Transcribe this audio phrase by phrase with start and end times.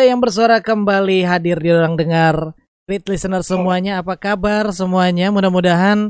[0.00, 2.56] muda yang bersuara kembali hadir di ruang dengar.
[2.88, 5.28] Great listener semuanya, apa kabar semuanya?
[5.28, 6.08] Mudah-mudahan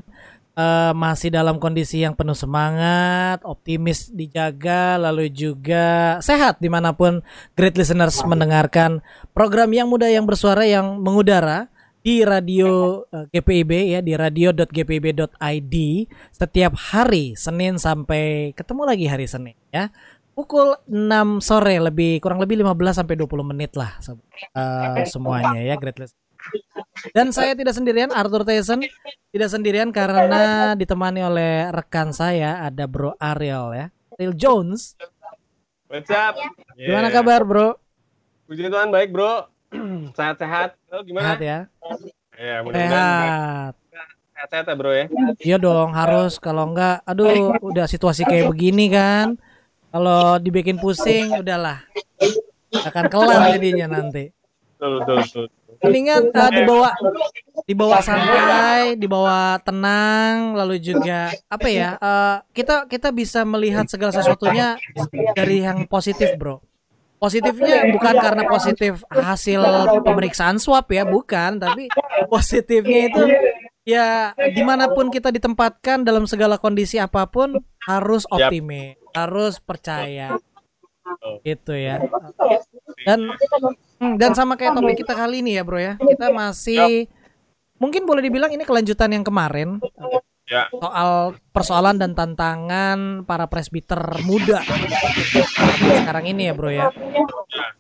[0.55, 7.19] uh, masih dalam kondisi yang penuh semangat, optimis dijaga, lalu juga sehat di mana pun
[7.59, 9.03] great listeners mendengarkan
[9.35, 11.67] program yang muda yang bersuara yang mengudara
[11.99, 15.75] di radio uh, GPIB ya di radio.gpib.id
[16.31, 19.91] setiap hari Senin sampai ketemu lagi hari Senin ya
[20.41, 24.01] pukul 6 sore lebih kurang lebih 15 sampai 20 menit lah
[24.57, 26.17] uh, semuanya ya Great List.
[27.13, 28.81] Dan saya tidak sendirian Arthur Tyson
[29.29, 33.87] tidak sendirian karena ditemani oleh rekan saya ada Bro Ariel ya.
[34.17, 34.97] Ariel Jones.
[35.93, 36.41] What's up?
[36.81, 37.21] Gimana yeah.
[37.21, 37.77] kabar, Bro?
[38.49, 39.53] Puji Tuhan baik, Bro.
[40.17, 40.81] Sehat-sehat.
[40.89, 41.37] Lo gimana?
[41.37, 41.59] Sehat ya.
[42.41, 43.75] Ya, Sehat.
[44.33, 45.07] Sehat-sehat ya, Bro ya.
[45.37, 49.37] Iya dong, harus kalau enggak aduh udah situasi kayak begini kan
[49.91, 51.83] kalau dibikin pusing, udahlah.
[52.71, 54.31] Akan kelar jadinya nanti.
[54.79, 55.47] Betul, betul, betul.
[55.81, 56.93] Mendingan uh, dibawa
[57.65, 61.97] dibawa santai, dibawa tenang, lalu juga apa ya?
[61.97, 64.77] Uh, kita kita bisa melihat segala sesuatunya
[65.33, 66.61] dari yang positif, bro.
[67.21, 69.61] Positifnya bukan karena positif hasil
[70.05, 71.89] pemeriksaan swab ya, bukan, tapi
[72.33, 73.23] positifnya itu
[73.85, 80.39] ya di mana pun kita ditempatkan dalam segala kondisi apa pun harus optimis harus percaya.
[81.43, 81.99] Itu ya.
[83.03, 83.35] Dan
[83.99, 85.99] hmm, dan sama kayak topik kita kali ini ya bro ya.
[85.99, 87.11] Kita masih
[87.81, 89.81] mungkin boleh dibilang ini kelanjutan yang kemarin.
[90.51, 90.67] Ya.
[90.75, 94.59] soal persoalan dan tantangan para presbiter muda.
[96.03, 97.79] Sekarang ini ya bro ya, ya.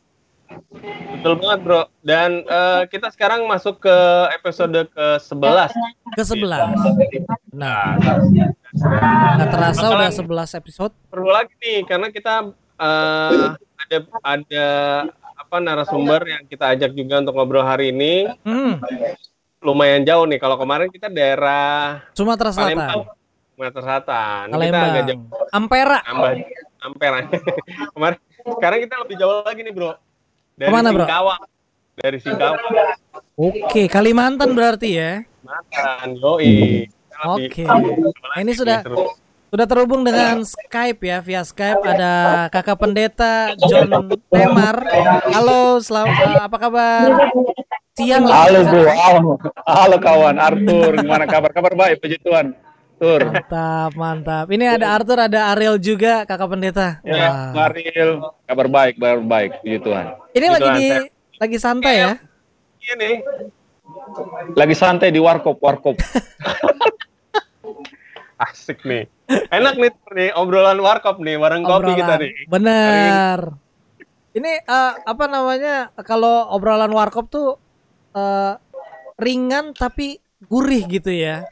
[1.20, 1.82] Betul banget bro.
[2.02, 3.96] Dan uh, kita sekarang masuk ke
[4.34, 5.70] episode ke 11
[6.16, 7.98] Ke 11 Nah,
[9.36, 10.92] nah terasa udah 11 episode.
[11.10, 14.66] Perlu lagi nih karena kita uh, ada ada
[15.36, 18.30] apa narasumber yang kita ajak juga untuk ngobrol hari ini.
[18.46, 18.78] Hmm.
[19.60, 20.38] Lumayan jauh nih.
[20.40, 23.04] Kalau kemarin kita daerah Sumatera Selatan.
[23.58, 24.44] Sumatera Selatan.
[24.54, 24.72] Palembang.
[24.72, 25.24] Kita agak jauh.
[25.52, 25.98] Ampera.
[26.80, 27.18] Ampera.
[27.94, 30.09] kemarin sekarang kita lebih jauh lagi nih, Bro.
[30.60, 31.08] Dari Ke mana bro?
[31.08, 31.42] Singkawang.
[31.96, 32.60] Dari Singkawang.
[33.40, 35.24] Oke, Kalimantan berarti ya?
[35.72, 36.84] Kalimantan, yoi.
[37.24, 37.64] Oke.
[38.36, 38.84] Ini sudah
[39.48, 44.84] sudah terhubung dengan Skype ya via Skype ada kakak pendeta John Temar.
[45.32, 47.08] Halo, selamat apa kabar?
[47.96, 48.28] Siang.
[48.28, 49.30] Halo Bu, halo,
[49.64, 51.56] halo kawan Arthur, gimana kabar?
[51.56, 52.52] Kabar baik, puji Tuhan.
[53.00, 53.32] Arthur.
[53.32, 54.46] Mantap, mantap.
[54.52, 57.00] Ini ada Arthur, ada Ariel juga, kakak pendeta.
[57.00, 57.72] Ya, Wah.
[57.72, 60.06] Ariel, kabar baik, kabar baik, puji Tuhan.
[60.36, 61.02] Ini puji lagi Tuhan, di, saya.
[61.40, 62.12] lagi santai ya?
[62.84, 63.14] Iya nih.
[64.52, 65.96] Lagi santai di warkop, warkop.
[68.44, 69.08] Asik nih.
[69.48, 72.32] Enak nih, nih obrolan warkop nih, bareng kopi kita nih.
[72.52, 73.38] Bener.
[74.36, 75.88] Ini uh, apa namanya?
[76.04, 77.56] Kalau obrolan warkop tuh
[78.12, 78.60] uh,
[79.16, 81.48] ringan tapi gurih gitu ya.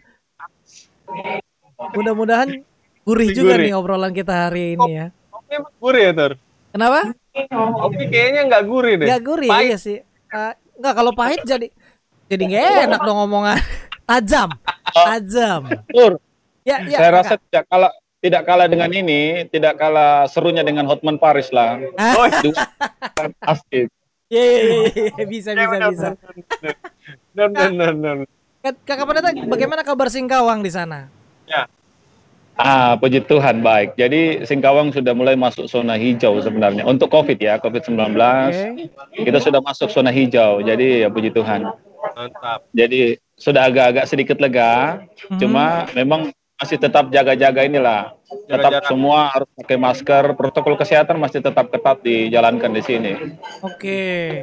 [1.94, 2.48] Mudah-mudahan
[3.06, 3.66] gurih juga gurih.
[3.70, 5.06] nih obrolan kita hari ini ya.
[5.32, 6.32] Kopi emang gurih ya, Tur?
[6.74, 7.00] Kenapa?
[7.54, 9.06] Kopi kayaknya nggak gurih deh.
[9.08, 9.68] Nggak gurih, pahit.
[9.72, 9.98] iya sih.
[10.28, 11.66] Uh, nggak, kalau pahit jadi
[12.28, 13.58] jadi nggak enak dong ngomongan.
[14.08, 14.48] Tajam,
[14.88, 15.62] tajam.
[15.92, 16.16] Tur,
[16.64, 21.20] ya, ya, saya rasa tidak kalah tidak kalah dengan ini, tidak kalah serunya dengan Hotman
[21.20, 21.76] Paris lah.
[22.16, 22.24] Oh,
[23.52, 23.92] asik.
[24.28, 26.08] Iya, iya, iya, iya, bisa, bisa, bisa.
[27.32, 28.16] Benar, benar, benar.
[28.58, 31.06] Kakak Pendeta, bagaimana kabar Singkawang di sana?
[31.46, 31.70] Ya.
[32.58, 33.94] Ah, puji Tuhan baik.
[33.94, 36.82] Jadi Singkawang sudah mulai masuk zona hijau sebenarnya.
[36.82, 38.18] Untuk COVID ya, COVID-19.
[38.18, 38.90] Okay.
[39.22, 40.58] Kita sudah masuk zona hijau.
[40.58, 41.70] Jadi ya puji Tuhan.
[42.18, 42.66] Mantap.
[42.74, 45.06] Jadi sudah agak-agak sedikit lega.
[45.30, 45.38] Hmm.
[45.38, 48.18] Cuma memang masih tetap jaga-jaga inilah.
[48.50, 50.24] Tetap jaga semua harus pakai masker.
[50.34, 53.12] Protokol kesehatan masih tetap ketat dijalankan di sini.
[53.62, 54.42] Oke.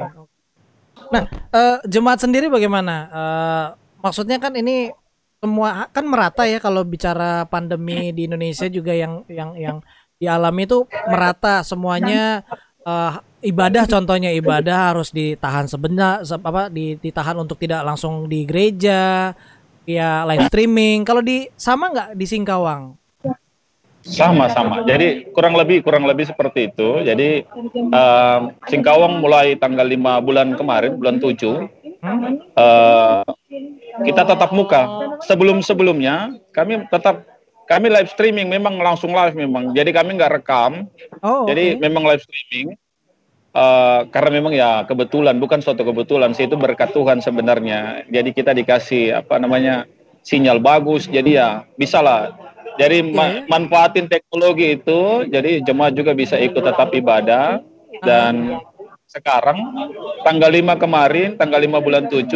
[1.12, 2.94] Nah, uh, jemaat sendiri bagaimana?
[3.12, 3.66] Uh,
[4.06, 4.94] maksudnya kan ini
[5.42, 9.76] semua kan merata ya kalau bicara pandemi di Indonesia juga yang yang yang
[10.16, 12.40] dialami itu merata semuanya
[12.86, 19.34] uh, ibadah contohnya ibadah harus ditahan sebentar apa ditahan untuk tidak langsung di gereja
[19.86, 21.06] ya live streaming.
[21.06, 22.98] Kalau di sama nggak di Singkawang?
[24.06, 24.86] Sama sama.
[24.86, 27.02] Jadi kurang lebih kurang lebih seperti itu.
[27.02, 27.42] Jadi
[27.90, 33.22] uh, Singkawang mulai tanggal 5 bulan kemarin bulan 7 uh,
[34.04, 34.82] kita tetap muka.
[35.24, 37.24] Sebelum-sebelumnya kami tetap
[37.66, 39.74] kami live streaming memang langsung live memang.
[39.74, 40.86] Jadi kami nggak rekam.
[41.20, 42.78] Oh, Jadi memang live streaming.
[43.56, 48.04] Uh, karena memang ya kebetulan bukan suatu kebetulan sih itu berkat Tuhan sebenarnya.
[48.12, 49.88] Jadi kita dikasih apa namanya
[50.20, 51.08] sinyal bagus.
[51.08, 52.36] Jadi ya bisa lah.
[52.76, 53.16] Jadi okay.
[53.16, 55.24] ma manfaatin teknologi itu.
[55.32, 57.64] Jadi jemaat juga bisa ikut tetap ibadah
[58.04, 58.60] dan
[59.06, 59.58] sekarang
[60.26, 62.26] tanggal 5 kemarin, tanggal 5 bulan 7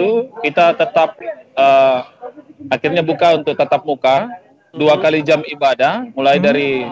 [0.46, 1.18] kita tetap
[1.58, 2.06] uh,
[2.70, 4.30] akhirnya buka untuk tatap muka
[4.70, 5.02] dua hmm.
[5.02, 6.44] kali jam ibadah mulai hmm.
[6.46, 6.86] dari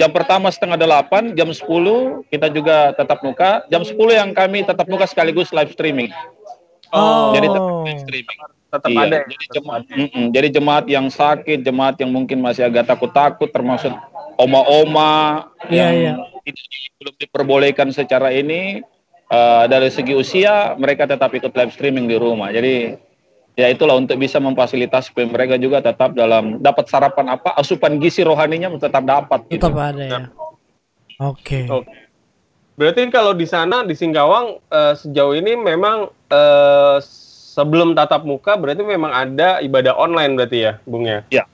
[0.00, 1.62] jam pertama setengah delapan, jam 10
[2.32, 6.10] kita juga tetap muka, jam 10 yang kami tetap muka sekaligus live streaming.
[6.90, 7.30] Oh.
[7.36, 8.38] Jadi tetap live streaming.
[8.72, 9.02] Tetap iya.
[9.04, 9.16] ada.
[9.20, 9.24] Ya?
[9.28, 10.26] Jadi jemaat, mm -mm.
[10.32, 13.92] jadi jemaat yang sakit, jemaat yang mungkin masih agak takut-takut, termasuk
[14.40, 16.92] oma-oma yeah, yang yeah.
[16.96, 18.80] belum diperbolehkan secara ini,
[19.32, 22.52] uh, dari segi usia mereka tetap ikut live streaming di rumah.
[22.52, 22.94] Jadi
[23.56, 28.22] ya itulah untuk bisa memfasilitasi supaya mereka juga tetap dalam dapat sarapan apa asupan gizi
[28.22, 29.48] rohaninya tetap dapat.
[29.48, 29.64] Gitu.
[29.64, 30.20] Tetap ada ya.
[31.24, 31.64] Oke.
[31.64, 31.64] Okay.
[31.66, 32.00] Okay.
[32.72, 36.96] Berarti kalau di sana di Singkawang uh, sejauh ini memang uh,
[37.52, 41.20] sebelum tatap muka berarti memang ada ibadah online berarti ya, Bung ya?
[41.28, 41.44] Ya.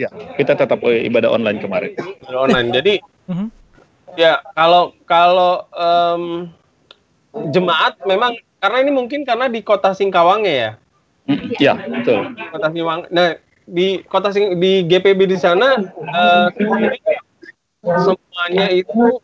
[0.00, 0.08] Ya,
[0.40, 1.92] kita tetap ibadah online kemarin.
[2.24, 2.68] Ibadah online.
[2.72, 2.94] Jadi
[3.28, 3.52] mhm.
[4.16, 6.48] ya kalau kalau um,
[7.52, 10.76] jemaat memang karena ini mungkin karena di kota Singkawang ya.
[11.58, 12.34] Iya, betul.
[12.52, 13.00] Kota Singkawang.
[13.10, 16.46] Nah, di kota Sing di GPB di sana uh,
[17.82, 19.22] semuanya itu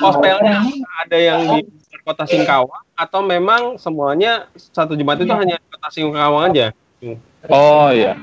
[0.00, 0.64] hospelnya
[1.04, 6.66] ada yang di kota Singkawang atau memang semuanya satu jemaat itu hanya kota Singkawang aja?
[7.50, 8.14] Oh iya,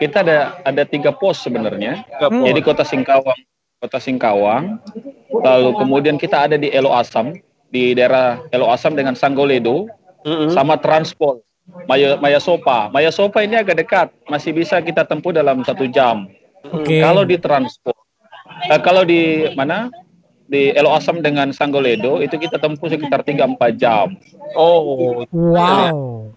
[0.00, 2.08] kita ada ada tiga pos sebenarnya.
[2.18, 3.36] Jadi kota Singkawang,
[3.84, 4.80] kota Singkawang,
[5.28, 7.36] lalu kemudian kita ada di Elo Asam,
[7.72, 9.88] di daerah Elo Asam dengan Sanggoledo
[10.28, 10.52] mm-hmm.
[10.52, 11.40] sama Transpol
[11.86, 12.90] Maya Maya Sopa.
[12.92, 16.28] Maya Sopa ini agak dekat, masih bisa kita tempuh dalam satu jam.
[16.62, 17.02] Okay.
[17.02, 17.94] Kalau di Transpol,
[18.70, 19.90] eh, kalau di mana
[20.46, 24.14] di Elo Asam dengan Sanggoledo itu kita tempuh sekitar 3-4 jam.
[24.54, 26.28] Oh, wow.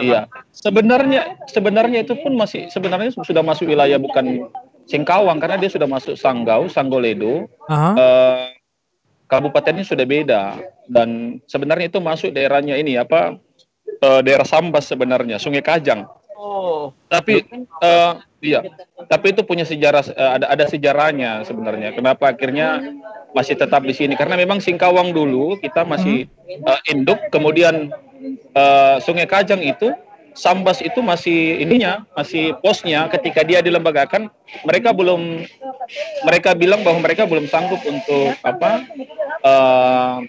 [0.00, 0.24] Iya,
[0.56, 4.48] sebenarnya sebenarnya itu pun masih sebenarnya sudah masuk wilayah bukan
[4.82, 7.46] Singkawang karena dia sudah masuk Sanggau, Sanggoledo.
[7.70, 7.94] Uh-huh.
[7.94, 8.50] Uh,
[9.30, 13.38] kabupatennya sudah beda dan sebenarnya itu masuk daerahnya ini apa
[14.02, 16.06] uh, daerah Sambas sebenarnya Sungai Kajang.
[16.34, 16.90] Oh.
[17.06, 17.46] Tapi
[17.84, 18.66] uh, iya,
[19.06, 21.94] tapi itu punya sejarah uh, ada ada sejarahnya sebenarnya.
[21.94, 22.82] Kenapa akhirnya
[23.30, 24.18] masih tetap di sini?
[24.18, 26.26] Karena memang Singkawang dulu kita masih
[26.66, 27.94] uh, induk, kemudian
[28.58, 29.94] uh, Sungai Kajang itu
[30.32, 34.32] Sambas itu masih ininya, masih posnya ketika dia dilembagakan,
[34.64, 35.44] mereka belum
[36.24, 38.80] mereka bilang bahwa mereka belum sanggup untuk apa
[39.44, 40.24] uh,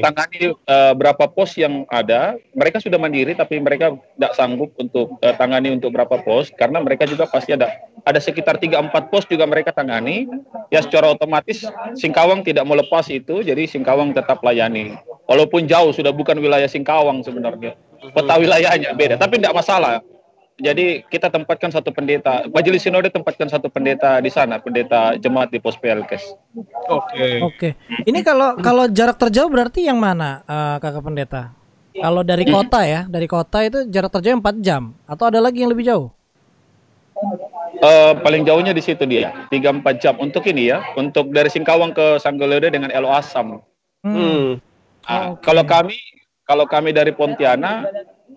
[0.00, 2.38] tangani uh, berapa pos yang ada.
[2.56, 7.04] Mereka sudah mandiri tapi mereka tidak sanggup untuk uh, tangani untuk berapa pos karena mereka
[7.04, 7.68] juga pasti ada
[8.06, 10.28] ada sekitar 3 4 pos juga mereka tangani.
[10.72, 11.62] Ya secara otomatis
[11.94, 14.96] Singkawang tidak melepas itu, jadi Singkawang tetap layani.
[15.26, 17.74] Walaupun jauh sudah bukan wilayah Singkawang sebenarnya
[18.12, 20.04] peta wilayahnya beda, tapi tidak masalah.
[20.56, 25.60] Jadi kita tempatkan satu pendeta, Majelis Sinode tempatkan satu pendeta di sana, pendeta jemaat di
[25.60, 26.32] pos PLKes.
[26.56, 26.64] Oke.
[26.88, 27.34] Okay.
[27.44, 27.56] Oke.
[27.60, 27.72] Okay.
[28.08, 31.52] Ini kalau kalau jarak terjauh berarti yang mana, uh, kakak pendeta?
[31.92, 35.72] Kalau dari kota ya, dari kota itu jarak terjauh 4 jam, atau ada lagi yang
[35.72, 36.08] lebih jauh?
[37.76, 40.16] Uh, paling jauhnya di situ dia, 3-4 jam.
[40.16, 43.60] Untuk ini ya, untuk dari Singkawang ke Sanggolede dengan Elo Asam.
[44.00, 44.16] Hmm.
[44.16, 45.52] Uh, okay.
[45.52, 45.96] Kalau kami
[46.46, 47.92] kalau kami dari Pontianak,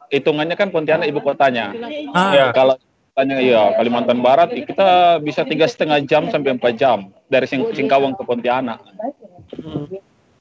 [0.10, 1.74] hitungannya kan Pontianak ibu kotanya.
[2.14, 2.34] Ah.
[2.34, 2.76] Ya, kalau
[3.20, 8.16] tanya ya Kalimantan Barat kita bisa tiga setengah jam sampai empat jam dari Sing Singkawang
[8.16, 8.80] ke Pontianak.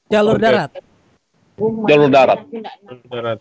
[0.09, 0.43] Jalur okay.
[0.47, 0.71] darat.
[1.59, 2.39] Jalur darat.
[3.11, 3.39] Darat.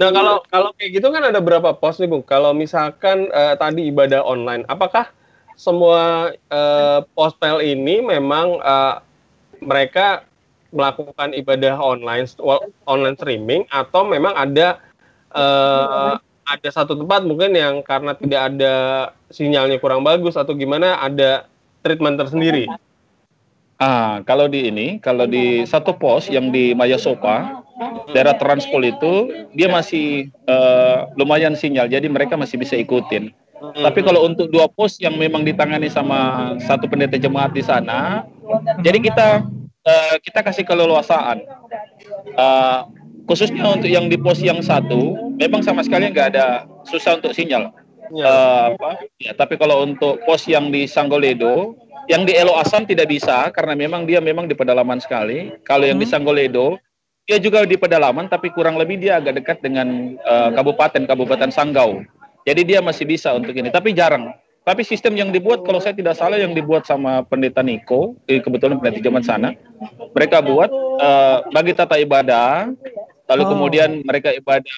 [0.00, 2.24] Nah kalau kalau kayak gitu kan ada berapa pos nih bung?
[2.24, 5.12] Kalau misalkan uh, tadi ibadah online, apakah
[5.56, 9.04] semua uh, pos pel ini memang uh,
[9.60, 10.24] mereka
[10.76, 12.28] melakukan ibadah online
[12.84, 14.78] online streaming atau memang ada
[15.32, 18.74] uh, ada satu tempat mungkin yang karena tidak ada
[19.34, 21.50] sinyalnya kurang bagus atau gimana ada
[21.82, 22.70] treatment tersendiri.
[23.76, 27.60] Ah, kalau di ini, kalau di satu pos yang di Maya Sopa,
[28.16, 33.36] daerah Transpol itu dia masih uh, lumayan sinyal, jadi mereka masih bisa ikutin.
[33.60, 33.84] Hmm.
[33.84, 38.24] Tapi kalau untuk dua pos yang memang ditangani sama satu pendeta jemaat di sana,
[38.80, 39.44] jadi kita
[39.86, 41.46] uh, kita kasih keleluasaan.
[42.34, 42.90] Uh,
[43.30, 47.70] khususnya untuk yang di pos yang satu, memang sama sekali nggak ada susah untuk sinyal.
[48.14, 48.26] Ya.
[48.26, 48.90] Uh, apa?
[49.18, 51.74] Ya, tapi kalau untuk pos yang di Sanggoledo,
[52.06, 55.54] yang di Elo Asam tidak bisa karena memang dia memang di pedalaman sekali.
[55.66, 56.14] Kalau yang di hmm.
[56.14, 56.78] Sanggoledo,
[57.26, 62.06] dia juga di pedalaman tapi kurang lebih dia agak dekat dengan uh, kabupaten Kabupaten Sanggau.
[62.46, 64.30] Jadi dia masih bisa untuk ini, tapi jarang.
[64.66, 68.82] Tapi sistem yang dibuat kalau saya tidak salah yang dibuat sama pendeta Niko, eh, kebetulan
[68.82, 69.54] pendeta zaman sana,
[70.10, 70.66] mereka buat
[70.98, 72.74] uh, bagi tata ibadah,
[73.30, 73.48] lalu oh.
[73.54, 74.76] kemudian mereka ibadah,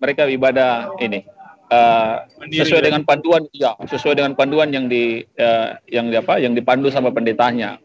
[0.00, 1.28] mereka ibadah ini
[1.68, 6.56] uh, sesuai dengan panduan, ya sesuai dengan panduan yang di uh, yang di apa, yang
[6.56, 7.76] dipandu sama pendetanya.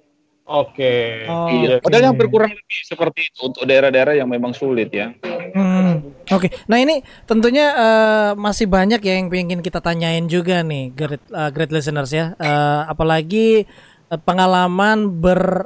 [0.47, 1.27] Oke.
[1.27, 1.27] Okay.
[1.27, 1.83] Oh, iya.
[1.83, 5.11] Padahal yang berkurang lebih seperti itu untuk daerah-daerah yang memang sulit ya.
[5.51, 6.10] Hmm.
[6.29, 6.47] Oke.
[6.47, 6.51] Okay.
[6.69, 11.49] Nah ini tentunya uh, masih banyak ya yang ingin kita tanyain juga nih, great, uh,
[11.49, 12.37] great listeners ya.
[12.37, 13.65] Uh, apalagi
[14.13, 15.65] uh, pengalaman ber,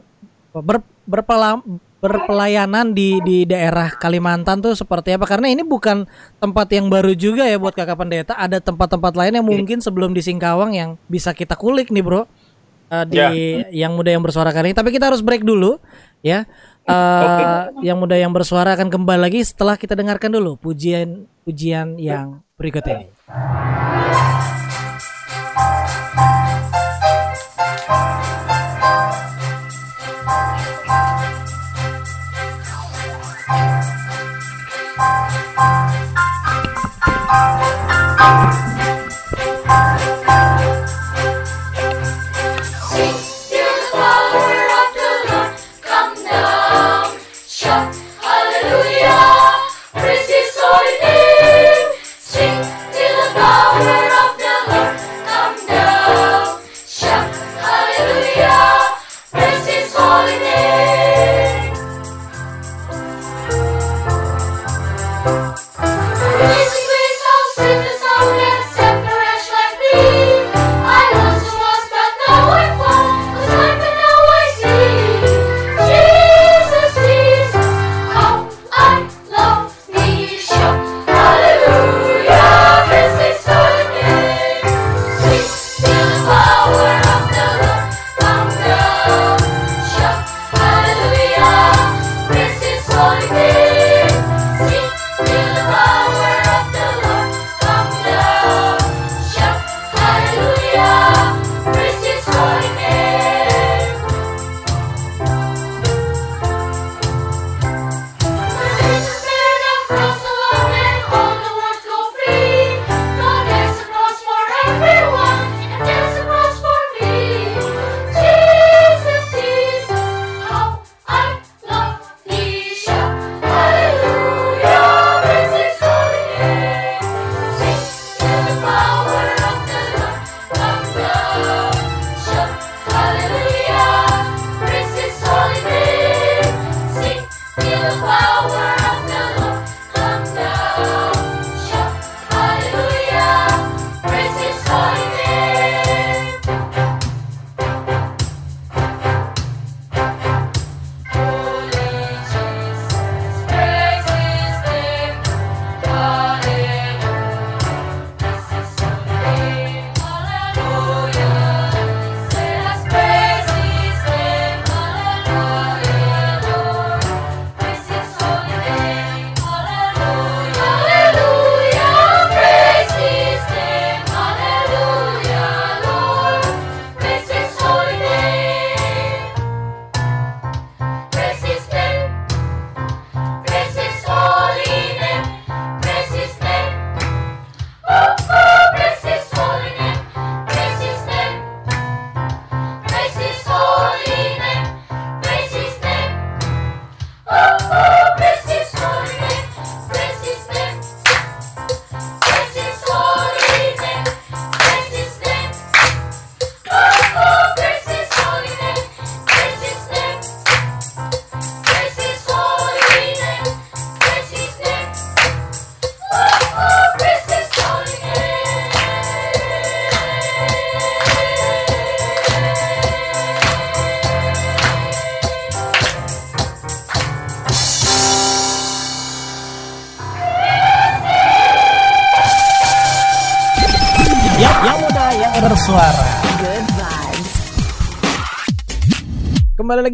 [0.56, 1.62] ber berpelam,
[2.02, 5.26] berpelayanan di di daerah Kalimantan tuh seperti apa?
[5.26, 6.06] Karena ini bukan
[6.42, 8.34] tempat yang baru juga ya buat kakak pendeta.
[8.38, 13.06] Ada tempat-tempat lain yang mungkin sebelum di Singkawang yang bisa kita kulik nih bro uh,
[13.06, 13.86] di yeah.
[13.88, 14.78] yang muda yang bersuara kali ini.
[14.78, 15.82] Tapi kita harus break dulu
[16.22, 16.46] ya.
[16.86, 17.46] Uh, okay.
[17.90, 22.86] Yang muda yang bersuara akan kembali lagi setelah kita dengarkan dulu pujian pujian yang berikut
[22.86, 23.10] ini.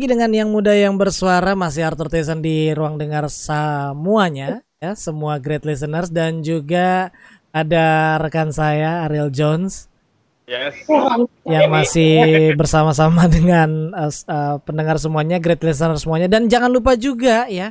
[0.02, 5.38] Lagi dengan yang muda yang bersuara masih Arthur Tyson di ruang dengar semuanya ya semua
[5.38, 7.14] great listeners dan juga
[7.54, 9.86] ada rekan saya Ariel Jones.
[10.50, 10.74] Yes.
[11.46, 12.14] Yang masih
[12.58, 17.70] bersama-sama dengan uh, uh, pendengar semuanya, great listeners semuanya dan jangan lupa juga ya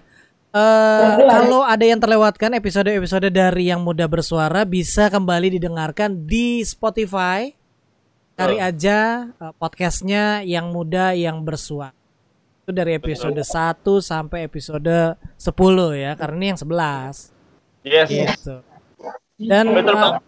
[0.51, 7.55] Uh, kalau ada yang terlewatkan episode-episode dari yang muda bersuara bisa kembali didengarkan di Spotify.
[8.35, 12.00] Cari aja uh, podcastnya yang muda yang bersuara
[12.71, 13.99] itu dari episode Betul.
[13.99, 15.51] 1 sampai episode 10
[15.99, 18.63] ya karena ini yang 11 yes gitu.
[19.43, 20.23] dan Betul, uh,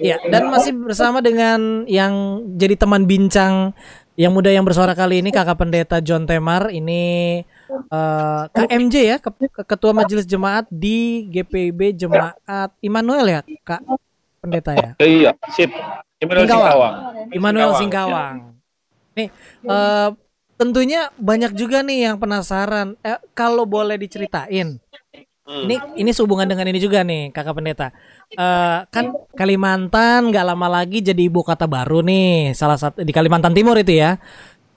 [0.00, 3.76] ya dan masih bersama dengan yang jadi teman bincang
[4.14, 7.42] Yang muda yang bersuara kali ini Kakak Pendeta John Temar ini
[7.90, 9.16] uh, KMJ ya,
[9.66, 13.82] Ketua Majelis Jemaat di GPIB Jemaat Immanuel ya, Kak
[14.38, 14.90] Pendeta ya.
[15.02, 15.74] Iya, sip.
[16.22, 16.94] Immanuel Singkawang.
[17.34, 18.34] Immanuel Singkawang.
[19.18, 19.28] Nih,
[19.66, 20.14] uh,
[20.54, 22.98] tentunya banyak juga nih yang penasaran.
[23.02, 24.78] Eh, kalau boleh diceritain,
[25.44, 25.68] Hmm.
[25.68, 27.92] Ini ini sehubungan dengan ini juga nih kakak pendeta.
[28.32, 33.52] Uh, kan Kalimantan nggak lama lagi jadi ibu kota baru nih, salah satu di Kalimantan
[33.52, 34.16] Timur itu ya.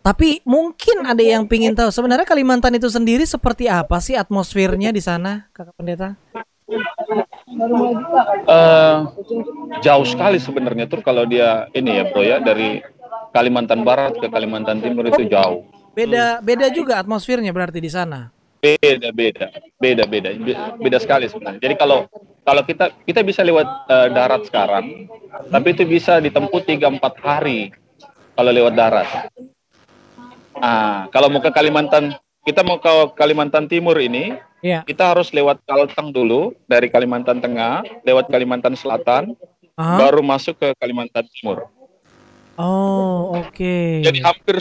[0.03, 4.99] Tapi mungkin ada yang pingin tahu sebenarnya Kalimantan itu sendiri seperti apa sih atmosfernya di
[4.99, 6.19] sana, kakak pendeta?
[8.43, 9.07] Uh,
[9.79, 12.83] jauh sekali sebenarnya tuh kalau dia ini ya bro ya dari
[13.31, 15.67] Kalimantan Barat ke Kalimantan Timur itu jauh.
[15.97, 18.29] Beda beda juga atmosfernya berarti di sana.
[18.57, 20.29] Beda beda beda beda
[20.77, 21.61] beda sekali sebenarnya.
[21.61, 22.05] Jadi kalau
[22.47, 25.09] kalau kita kita bisa lewat uh, darat sekarang,
[25.51, 27.73] tapi itu bisa ditempuh tiga empat hari
[28.37, 29.09] kalau lewat darat.
[30.57, 34.81] Ah, kalau mau ke Kalimantan, kita mau ke Kalimantan Timur ini, yeah.
[34.85, 39.37] kita harus lewat Kalteng dulu dari Kalimantan Tengah, lewat Kalimantan Selatan,
[39.77, 39.97] uh -huh.
[40.01, 41.69] baru masuk ke Kalimantan Timur.
[42.57, 43.53] Oh, oke.
[43.53, 44.01] Okay.
[44.01, 44.57] Jadi hampir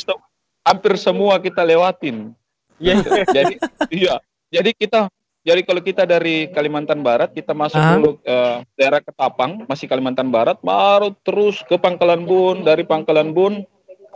[0.62, 2.36] hampir semua kita lewatin.
[2.76, 3.00] Iya.
[3.36, 3.54] jadi
[3.88, 4.14] iya.
[4.52, 5.08] Jadi kita
[5.46, 7.94] jadi kalau kita dari Kalimantan Barat kita masuk ah.
[7.94, 13.62] dulu uh, daerah Ketapang, masih Kalimantan Barat, baru terus ke Pangkalan Bun, dari Pangkalan Bun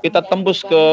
[0.00, 0.84] kita tembus ke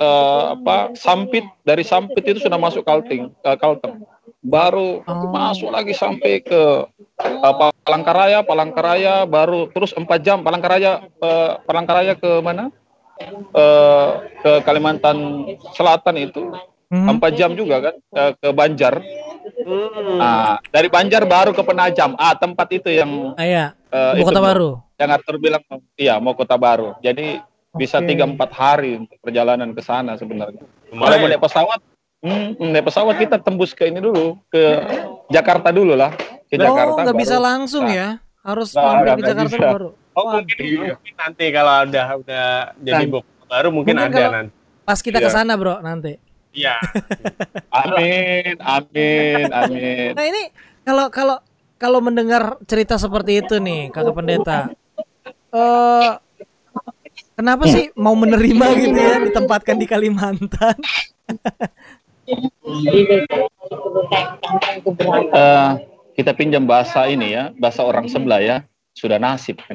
[0.00, 4.02] uh, apa Sampit, dari Sampit itu sudah masuk Kalting, uh, Kalteng.
[4.44, 5.30] Baru oh.
[5.30, 6.62] masuk lagi sampai ke
[7.22, 12.72] uh, Palangkaraya, Palangkaraya baru terus empat jam Palangkaraya uh, Palangkaraya ke mana?
[13.54, 16.50] Uh, ke Kalimantan Selatan itu
[16.90, 17.22] hmm.
[17.22, 18.94] 4 jam juga kan ke, ke Banjar.
[19.64, 20.18] Hmm.
[20.18, 22.18] Nah, dari Banjar baru ke Penajam.
[22.18, 23.64] Ah, tempat itu yang ah, iya.
[23.94, 24.70] uh, mau kota baru.
[24.98, 25.62] Yang Arthur bilang
[25.94, 26.98] iya mau kota baru.
[27.02, 27.78] Jadi okay.
[27.78, 30.66] bisa tiga empat hari untuk perjalanan ke sana sebenarnya.
[30.90, 31.80] Kalau mau naik pesawat,
[32.22, 34.62] hmm, naik pesawat kita tembus ke ini dulu ke
[35.30, 36.14] Jakarta dulu lah.
[36.48, 37.00] Ke oh, Jakarta.
[37.04, 37.96] nggak bisa langsung nah.
[37.96, 38.08] ya?
[38.44, 39.72] Harus nah, mampir ke Jakarta bisa.
[39.72, 39.90] baru.
[40.14, 40.62] Oh, mungkin,
[40.94, 42.46] mungkin nanti kalau udah udah
[42.78, 43.22] jadi nah.
[43.50, 44.52] baru mungkin, mungkin ada nanti.
[44.84, 45.34] Pas kita ke iya.
[45.34, 46.20] sana, Bro, nanti.
[46.54, 46.76] Iya.
[47.82, 50.10] amin, amin, amin.
[50.14, 50.42] Nah ini
[50.86, 51.36] kalau kalau
[51.80, 54.70] kalau mendengar cerita seperti itu nih, kakak pendeta,
[55.50, 56.20] uh,
[57.34, 60.78] kenapa sih mau menerima gitu ya ditempatkan di Kalimantan?
[65.34, 65.74] uh,
[66.14, 68.56] kita pinjam bahasa ini ya, bahasa orang sebelah ya,
[68.94, 69.58] sudah nasib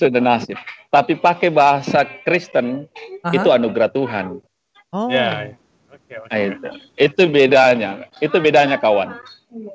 [0.00, 0.58] sudah nasib.
[0.90, 2.90] Tapi pakai bahasa Kristen
[3.22, 3.32] Aha.
[3.32, 4.42] itu anugerah Tuhan.
[4.92, 5.08] Oh.
[5.08, 5.54] Ya.
[5.88, 6.28] Okay, okay.
[6.28, 6.68] Nah, itu.
[6.98, 7.90] itu bedanya.
[8.20, 9.16] Itu bedanya kawan.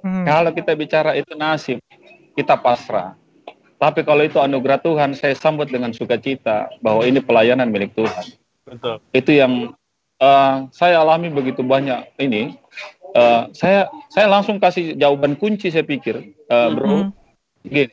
[0.03, 0.25] Hmm.
[0.25, 1.81] Kalau kita bicara itu nasib,
[2.37, 3.17] kita pasrah.
[3.77, 8.25] Tapi kalau itu anugerah Tuhan, saya sambut dengan sukacita bahwa ini pelayanan milik Tuhan.
[8.65, 8.97] Betul.
[9.13, 9.77] Itu yang
[10.17, 12.57] uh, saya alami begitu banyak ini.
[13.17, 16.85] Uh, saya saya langsung kasih jawaban kunci saya pikir, uh, bro.
[16.85, 17.05] -hmm.
[17.65, 17.89] Gini,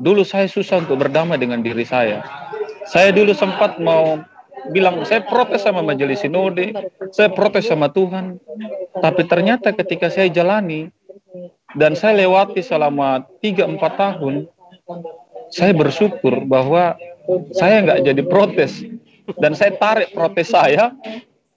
[0.00, 2.24] dulu saya susah untuk berdamai dengan diri saya.
[2.88, 4.16] Saya dulu sempat mau
[4.72, 6.72] bilang saya protes sama majelis sinode,
[7.12, 8.40] saya protes sama Tuhan.
[8.96, 10.88] Tapi ternyata ketika saya jalani
[11.76, 14.34] dan saya lewati selama 3-4 tahun,
[15.52, 16.96] saya bersyukur bahwa
[17.52, 18.86] saya nggak jadi protes
[19.38, 20.94] dan saya tarik protes saya.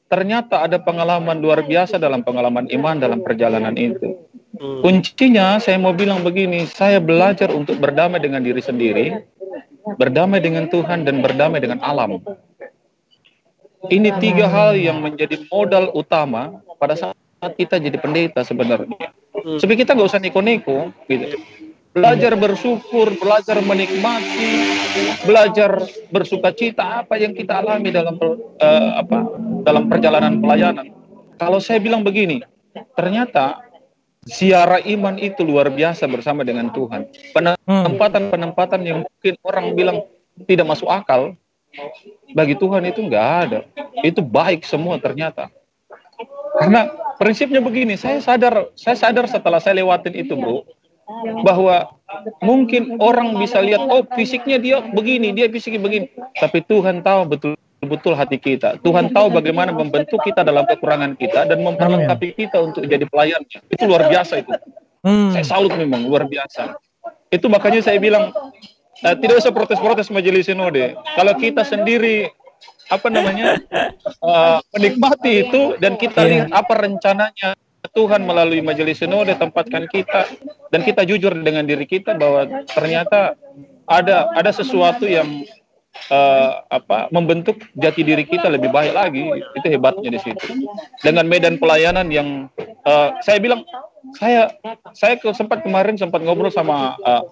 [0.10, 4.18] Ternyata ada pengalaman luar biasa dalam pengalaman iman dalam perjalanan itu.
[4.58, 4.82] Hmm.
[4.82, 9.22] Kuncinya saya mau bilang begini, saya belajar untuk berdamai dengan diri sendiri,
[10.02, 12.26] berdamai dengan Tuhan dan berdamai dengan alam.
[13.86, 17.16] Ini tiga hal yang menjadi modal utama pada saat
[17.56, 19.14] kita jadi pendeta sebenarnya.
[19.32, 19.62] Hmm.
[19.62, 21.38] Sebenarnya kita nggak usah neko-neko, gitu.
[21.90, 24.52] Belajar bersyukur, belajar menikmati,
[25.26, 25.82] belajar
[26.14, 29.26] bersuka cita apa yang kita alami dalam uh, apa
[29.66, 30.94] dalam perjalanan pelayanan.
[31.42, 32.46] Kalau saya bilang begini,
[32.94, 33.66] ternyata
[34.30, 37.08] Siara iman itu luar biasa bersama dengan Tuhan.
[37.34, 39.98] Penempatan-penempatan yang mungkin orang bilang
[40.46, 41.34] tidak masuk akal,
[42.36, 43.60] bagi Tuhan itu enggak ada.
[44.06, 45.48] Itu baik semua ternyata.
[46.60, 50.68] Karena prinsipnya begini, saya sadar, saya sadar setelah saya lewatin itu, bro,
[51.42, 51.90] bahwa
[52.42, 56.06] mungkin orang bisa lihat, oh fisiknya dia begini, dia fisiknya begini,
[56.38, 57.54] tapi Tuhan tahu betul
[57.86, 58.80] betul hati kita.
[58.84, 63.40] Tuhan tahu bagaimana membentuk kita dalam kekurangan kita dan memperlengkapi kita untuk jadi pelayan.
[63.72, 64.52] Itu luar biasa itu.
[65.00, 65.32] Hmm.
[65.32, 66.76] Saya salut memang luar biasa.
[67.32, 68.36] Itu makanya saya bilang
[69.06, 70.98] uh, tidak usah protes-protes majelis sinode.
[71.16, 72.28] Kalau kita sendiri
[72.90, 73.62] apa namanya
[74.26, 76.30] uh, menikmati itu dan kita iya.
[76.34, 77.50] lihat apa rencananya
[77.94, 80.30] Tuhan melalui majelis sinode tempatkan kita.
[80.70, 83.36] Dan kita jujur dengan diri kita bahwa ternyata
[83.90, 85.46] ada ada sesuatu yang
[86.14, 89.26] uh, apa membentuk jati diri kita lebih baik lagi.
[89.58, 90.70] Itu hebatnya di situ.
[91.02, 92.48] Dengan medan pelayanan yang
[92.86, 93.66] uh, saya bilang
[94.16, 94.54] saya
[94.96, 97.24] saya ke, sempat kemarin sempat ngobrol sama uh,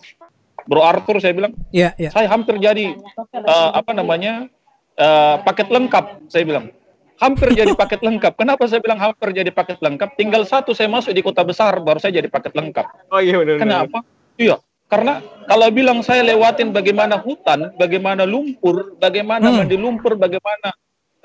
[0.67, 2.11] Bro Arthur saya bilang yeah, yeah.
[2.11, 2.99] saya hampir jadi
[3.33, 4.51] uh, apa namanya
[4.99, 6.75] uh, paket lengkap saya bilang
[7.17, 8.37] hampir jadi paket lengkap.
[8.37, 10.17] Kenapa saya bilang hampir jadi paket lengkap?
[10.17, 12.85] Tinggal satu saya masuk di kota besar baru saya jadi paket lengkap.
[13.13, 13.57] Oh iya benar.
[13.61, 13.97] Kenapa?
[14.37, 19.57] Iya, karena kalau bilang saya lewatin bagaimana hutan, bagaimana lumpur, bagaimana hmm.
[19.59, 20.71] mandi lumpur, bagaimana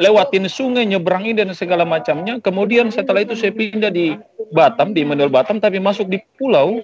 [0.01, 2.43] lewatin sungai, nyeberangi dan segala macamnya.
[2.43, 4.19] Kemudian setelah itu saya pindah di
[4.51, 6.83] Batam, di Menul Batam, tapi masuk di pulau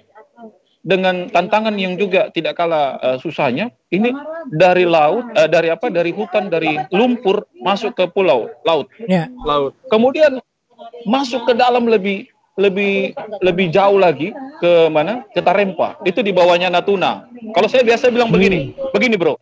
[0.79, 3.71] dengan tantangan yang juga tidak kalah uh, susahnya.
[3.91, 4.15] Ini
[4.53, 5.91] dari laut, uh, dari apa?
[5.91, 8.87] Dari hutan, dari lumpur masuk ke pulau, laut.
[9.03, 9.27] Yeah.
[9.43, 9.75] Laut.
[9.91, 10.39] Kemudian
[11.03, 15.27] masuk ke dalam lebih lebih lebih jauh lagi ke mana?
[15.35, 15.99] Ke Tarempa.
[16.07, 17.27] Itu di bawahnya Natuna.
[17.55, 19.35] Kalau saya biasa bilang begini, begini bro.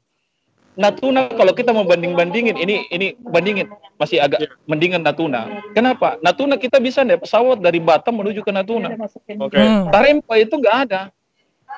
[0.78, 3.66] Natuna kalau kita mau banding-bandingin ini ini bandingin
[3.98, 4.54] masih agak yeah.
[4.70, 5.66] mendingan Natuna.
[5.74, 6.22] Kenapa?
[6.22, 8.94] Natuna kita bisa naik pesawat dari Batam menuju ke Natuna.
[8.94, 9.58] Oke.
[9.58, 9.66] Okay.
[9.66, 9.90] Hmm.
[9.90, 11.02] Tarempa itu enggak ada.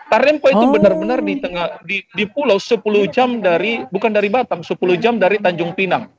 [0.10, 0.74] Tarempa itu oh.
[0.74, 2.82] benar-benar di tengah di di pulau 10
[3.14, 6.10] jam dari bukan dari Batam, 10 jam dari Tanjung Pinang.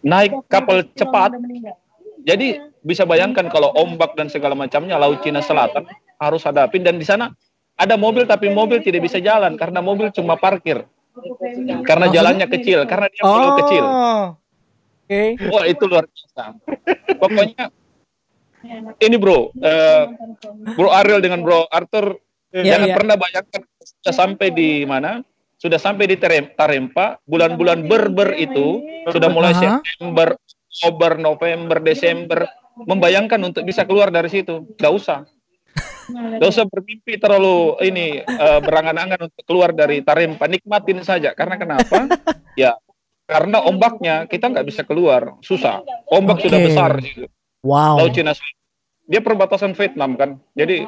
[0.00, 1.36] Naik kapal cepat
[2.26, 5.86] jadi bisa bayangkan kalau ombak dan segala macamnya Laut Cina Selatan
[6.18, 7.30] harus hadapin dan di sana
[7.78, 10.82] ada mobil tapi mobil tidak bisa jalan karena mobil cuma parkir.
[11.86, 13.56] Karena jalannya kecil, karena dia pulau oh.
[13.64, 13.84] kecil.
[13.84, 15.38] Oke.
[15.38, 15.48] Okay.
[15.48, 16.44] Wah, itu luar biasa.
[17.16, 17.64] Pokoknya
[19.00, 20.04] ini bro, uh,
[20.76, 22.20] bro Ariel dengan bro Arthur
[22.62, 22.96] yeah, jangan yeah.
[22.96, 25.20] pernah bayangkan sudah sampai di mana?
[25.56, 29.80] Sudah sampai di Tarempa, bulan-bulan berber itu sudah mulai uh -huh.
[29.80, 30.28] September,
[30.68, 32.44] Oktober, November, Desember,
[32.84, 34.68] membayangkan untuk bisa keluar dari situ.
[34.76, 35.24] Gak usah.
[36.12, 40.44] Gak usah bermimpi terlalu ini uh, berangan-angan untuk keluar dari Tarempa.
[40.44, 41.32] Nikmatin saja.
[41.32, 42.04] Karena kenapa?
[42.60, 42.76] ya,
[43.26, 45.40] karena ombaknya kita nggak bisa keluar.
[45.42, 45.82] Susah.
[46.06, 46.44] Ombak okay.
[46.46, 46.92] sudah besar.
[47.00, 47.26] Gitu.
[47.66, 47.98] Wow.
[47.98, 48.32] Laut Cina
[49.06, 50.30] Dia perbatasan Vietnam kan.
[50.58, 50.86] Jadi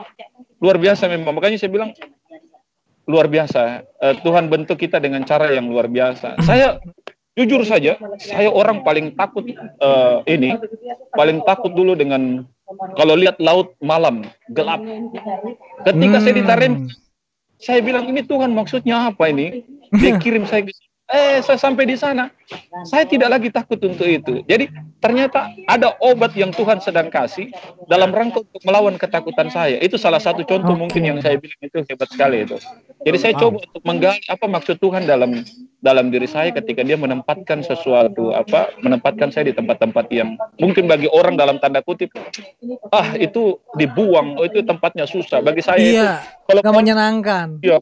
[0.58, 1.38] luar biasa memang.
[1.38, 1.94] Makanya saya bilang
[3.06, 3.86] luar biasa.
[4.02, 6.38] Uh, Tuhan bentuk kita dengan cara yang luar biasa.
[6.42, 6.82] Saya
[7.38, 9.46] jujur saja saya orang paling takut
[9.78, 10.58] uh, ini
[11.14, 12.42] paling takut dulu dengan
[12.98, 14.82] kalau lihat laut malam gelap
[15.86, 16.24] ketika hmm.
[16.26, 16.74] saya ditarik
[17.62, 19.62] saya bilang ini Tuhan maksudnya apa ini
[20.02, 20.66] dia kirim saya
[21.08, 22.28] Eh, saya sampai di sana.
[22.84, 24.44] Saya tidak lagi takut untuk itu.
[24.44, 24.68] Jadi
[25.00, 27.48] ternyata ada obat yang Tuhan sedang kasih
[27.88, 29.80] dalam rangka untuk melawan ketakutan saya.
[29.80, 30.82] Itu salah satu contoh okay.
[30.84, 32.60] mungkin yang saya bilang itu hebat sekali itu.
[33.08, 33.40] Jadi saya wow.
[33.40, 35.32] coba untuk menggali apa maksud Tuhan dalam
[35.80, 41.06] dalam diri saya ketika dia menempatkan sesuatu apa menempatkan saya di tempat-tempat yang mungkin bagi
[41.08, 42.10] orang dalam tanda kutip
[42.90, 46.12] ah itu dibuang oh itu tempatnya susah bagi saya iya,
[46.50, 47.78] itu kalau menyenangkan iya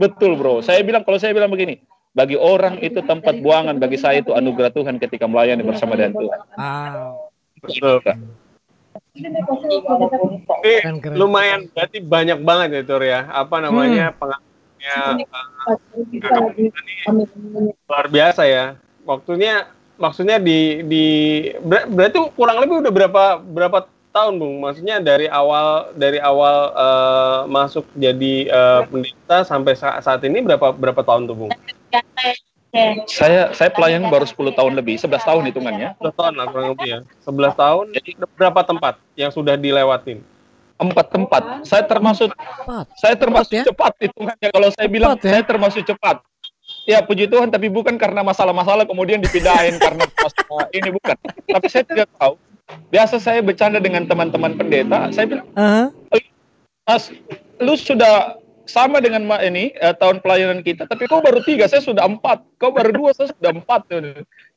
[0.00, 1.84] betul bro saya bilang kalau saya bilang begini
[2.16, 6.40] bagi orang itu tempat buangan, bagi saya itu anugerah Tuhan ketika melayani bersama dengan Tuhan.
[6.56, 7.28] Wow.
[7.60, 8.00] Betul.
[10.48, 10.74] Oke,
[11.12, 13.28] lumayan berarti banyak banget ya Tur ya.
[13.28, 14.16] Apa namanya hmm.
[14.16, 15.12] pengalamannya uh,
[17.84, 18.80] luar biasa ya.
[19.04, 19.68] Waktunya
[20.00, 21.04] maksudnya di di
[21.64, 23.78] berarti kurang lebih udah berapa berapa
[24.16, 24.64] tahun Bung?
[24.64, 31.04] Maksudnya dari awal dari awal uh, masuk jadi uh, pendeta sampai saat ini berapa berapa
[31.04, 31.52] tahun tuh Bung?
[33.08, 35.88] Saya saya pelayan baru 10 tahun lebih, 11 tahun hitungannya.
[36.00, 36.98] 11 tahun lah kurang lebih ya.
[37.24, 37.84] 11 tahun.
[37.96, 40.20] Jadi berapa tempat yang sudah dilewatin?
[40.76, 41.42] Empat tempat.
[41.64, 42.86] Saya termasuk cepat.
[43.00, 43.64] saya termasuk cepat, ya?
[43.72, 45.20] cepat hitungannya kalau saya bilang ya?
[45.24, 46.20] saya termasuk cepat.
[46.86, 51.18] Ya puji Tuhan tapi bukan karena masalah-masalah kemudian dipindahin karena masalah ini bukan.
[51.50, 52.38] Tapi saya tidak tahu.
[52.90, 55.86] Biasa saya bercanda dengan teman-teman pendeta, saya bilang, uh -huh.
[56.86, 57.10] Mas,
[57.58, 62.02] lu sudah sama dengan ini uh, tahun pelayanan kita, tapi kau baru tiga, saya sudah
[62.06, 63.86] empat, kau baru dua, saya sudah empat.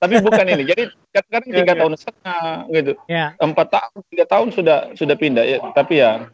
[0.02, 0.64] tapi bukan ini.
[0.66, 3.38] Jadi kadang-kadang tiga tahun setengah gitu, yeah.
[3.38, 5.46] empat tahun, tiga tahun sudah sudah pindah.
[5.46, 6.30] Ya, tapi ya,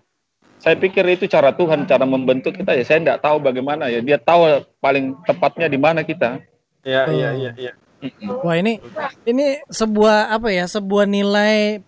[0.60, 2.84] saya pikir itu cara Tuhan, cara membentuk kita ya.
[2.88, 4.02] Saya tidak tahu bagaimana ya.
[4.02, 6.42] Dia tahu paling tepatnya di mana kita.
[6.86, 7.74] Ya, iya, iya, iya.
[8.44, 8.78] Wah ini
[9.26, 11.82] ini sebuah apa ya sebuah nilai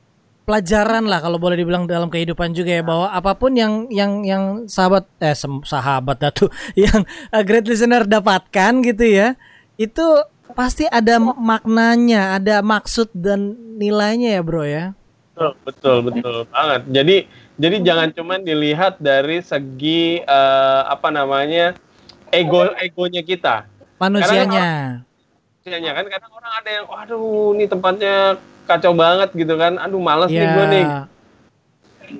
[0.47, 4.63] pelajaran lah kalau boleh dibilang dalam kehidupan juga ya bahwa apa pun yang yang yang
[4.63, 5.35] sahabat eh
[5.67, 6.47] sahabat datu
[6.87, 7.03] yang
[7.35, 9.35] uh, great listener dapatkan gitu ya
[9.75, 10.05] itu
[10.55, 14.95] pasti ada maknanya ada maksud dan nilainya ya bro ya
[15.35, 17.17] betul betul betul banget jadi
[17.57, 21.73] jadi jangan cuma dilihat dari segi uh, apa namanya
[22.29, 23.65] ego egonya kita
[23.97, 25.01] manusianya
[25.65, 28.15] manusianya kan kadang orang ada yang waduh ini tempatnya
[28.69, 30.41] kacau banget gitu kan aduh males yeah.
[30.45, 30.85] nih gue nih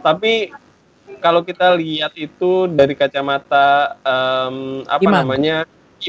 [0.04, 0.34] tapi
[1.19, 5.15] kalau kita lihat itu dari kacamata um, apa iman.
[5.23, 5.58] namanya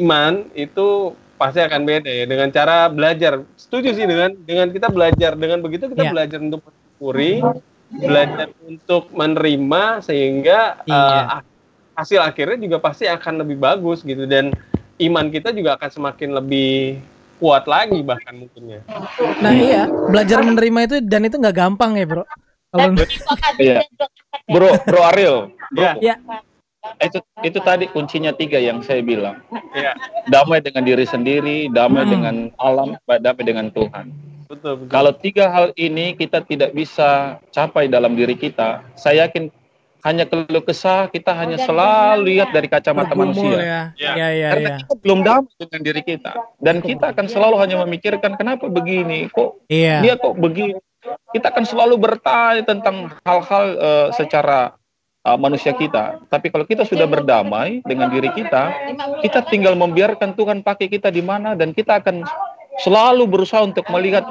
[0.02, 3.40] iman itu pasti akan beda ya dengan cara belajar.
[3.54, 6.12] Setuju sih dengan dengan kita belajar dengan begitu kita yeah.
[6.12, 7.40] belajar untuk mensyukuri,
[7.88, 11.40] belajar untuk menerima sehingga yeah.
[11.40, 11.46] uh,
[11.96, 14.52] hasil akhirnya juga pasti akan lebih bagus gitu dan
[15.00, 17.00] iman kita juga akan semakin lebih
[17.38, 18.82] kuat lagi bahkan mungkinnya.
[19.40, 22.24] Nah iya belajar menerima itu dan itu nggak gampang ya bro.
[22.68, 22.92] Kalau
[23.56, 23.80] iya.
[24.48, 25.48] Bro, Bro Ariel.
[25.72, 25.80] Bro.
[25.80, 25.92] Ya.
[26.00, 26.14] ya
[27.02, 29.38] itu itu tadi kuncinya tiga yang saya bilang
[29.74, 29.92] ya.
[30.30, 32.12] damai dengan diri sendiri damai hmm.
[32.12, 34.10] dengan alam damai dengan Tuhan
[34.48, 34.90] betul, betul.
[34.90, 39.52] kalau tiga hal ini kita tidak bisa capai dalam diri kita saya yakin
[40.06, 43.82] hanya keluh kesah kita hanya selalu lihat dari kacamata Bergumul, manusia ya.
[43.98, 44.12] Ya.
[44.14, 44.76] Ya, ya, karena ya.
[44.80, 46.32] kita belum damai dengan diri kita
[46.62, 50.00] dan kita akan selalu hanya memikirkan kenapa begini kok ya.
[50.00, 50.78] dia kok begini
[51.34, 54.74] kita akan selalu bertanya tentang hal-hal uh, secara
[55.28, 56.20] uh, manusia kita.
[56.28, 58.72] Tapi kalau kita sudah berdamai dengan diri kita,
[59.24, 62.24] kita tinggal membiarkan Tuhan pakai kita di mana dan kita akan
[62.82, 64.24] selalu berusaha untuk melihat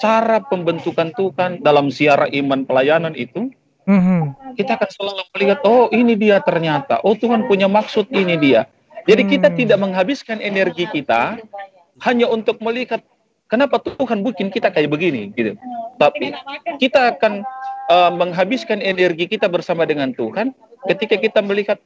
[0.00, 3.50] cara pembentukan Tuhan dalam siara iman pelayanan itu.
[3.84, 4.20] Mm-hmm.
[4.56, 8.64] Kita akan selalu melihat, oh ini dia ternyata, oh Tuhan punya maksud ini dia.
[9.04, 9.56] Jadi kita mm.
[9.60, 11.36] tidak menghabiskan energi kita
[12.00, 13.04] hanya untuk melihat
[13.48, 15.54] kenapa Tuhan bikin kita kayak begini gitu.
[16.00, 16.32] Tapi
[16.80, 17.44] kita akan
[17.92, 20.56] uh, menghabiskan energi kita bersama dengan Tuhan
[20.88, 21.78] ketika kita melihat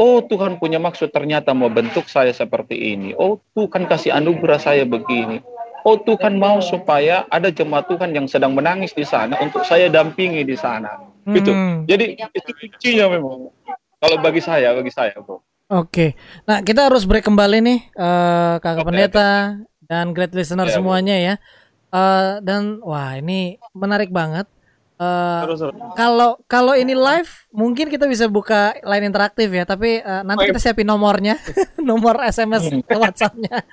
[0.00, 4.88] oh Tuhan punya maksud ternyata mau bentuk saya seperti ini oh Tuhan kasih anugerah saya
[4.88, 5.44] begini
[5.84, 10.40] oh Tuhan mau supaya ada jemaat Tuhan yang sedang menangis di sana untuk saya dampingi
[10.48, 10.96] di sana
[11.28, 11.84] gitu hmm.
[11.84, 13.52] jadi itu kuncinya memang
[14.00, 16.18] kalau bagi saya bagi saya bro Oke,
[16.50, 19.86] nah kita harus break kembali nih, uh, kakak okay, pendeta okay.
[19.86, 21.34] dan great listener yeah, semuanya ya.
[21.94, 24.50] Uh, dan wah ini menarik banget.
[25.00, 30.52] Uh, kalau kalau ini live mungkin kita bisa buka line interaktif ya tapi uh, nanti
[30.52, 31.40] kita siapin nomornya
[31.80, 33.64] nomor SMS WhatsAppnya.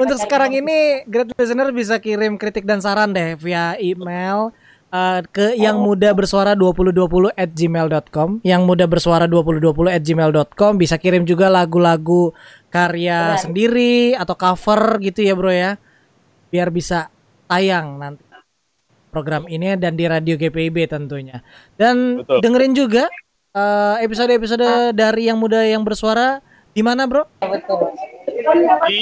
[0.00, 4.48] Untuk sekarang ini great listener bisa kirim kritik dan saran deh via email
[4.88, 10.96] uh, ke yang muda bersuara 2020 at gmail.com yang muda bersuara 2020 at gmail.com bisa
[10.96, 12.32] kirim juga lagu-lagu
[12.72, 15.76] karya sendiri atau cover gitu ya bro ya.
[16.48, 17.12] Biar bisa
[17.44, 18.29] tayang nanti
[19.10, 21.42] program ini dan di radio GPIB tentunya.
[21.74, 22.38] Dan Betul.
[22.40, 23.04] dengerin juga
[23.54, 26.38] eh, episode-episode uh, dari yang muda yang bersuara
[26.70, 27.26] di mana, Bro?
[28.86, 29.00] Di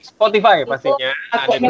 [0.00, 1.12] Spotify pastinya.
[1.36, 1.68] Ada di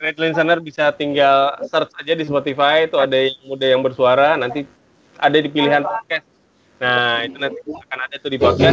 [0.00, 4.64] Red Listener bisa tinggal search aja di Spotify itu ada yang muda yang bersuara nanti
[5.20, 6.24] ada di pilihan podcast.
[6.80, 8.72] Nah, itu nanti akan ada tuh di podcast.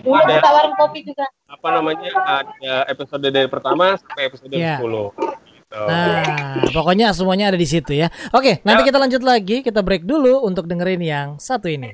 [0.00, 1.28] ada tawaran kopi juga.
[1.52, 2.08] Apa namanya?
[2.16, 4.80] Ada episode dari pertama sampai episode yeah.
[4.80, 5.43] 10.
[5.74, 8.06] Nah, pokoknya semuanya ada di situ ya.
[8.30, 8.88] Oke, nanti ya.
[8.94, 9.66] kita lanjut lagi.
[9.66, 11.90] Kita break dulu untuk dengerin yang satu ini.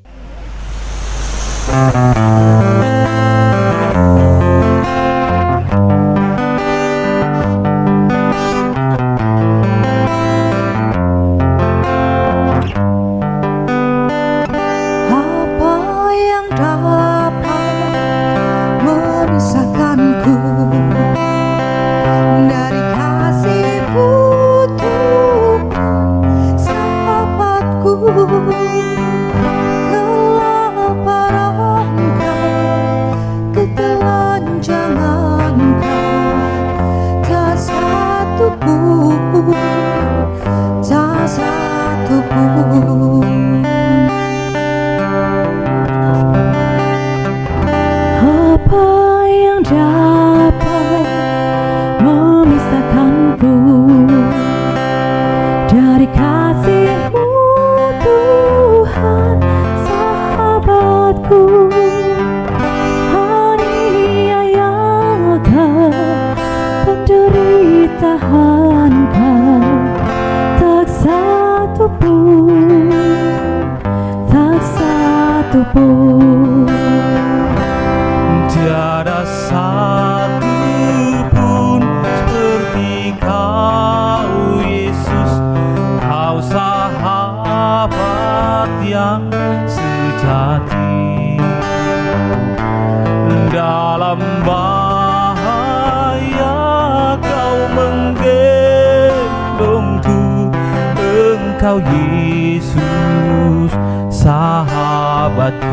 [101.70, 103.70] Engkau Yesus
[104.10, 105.70] sahabatku.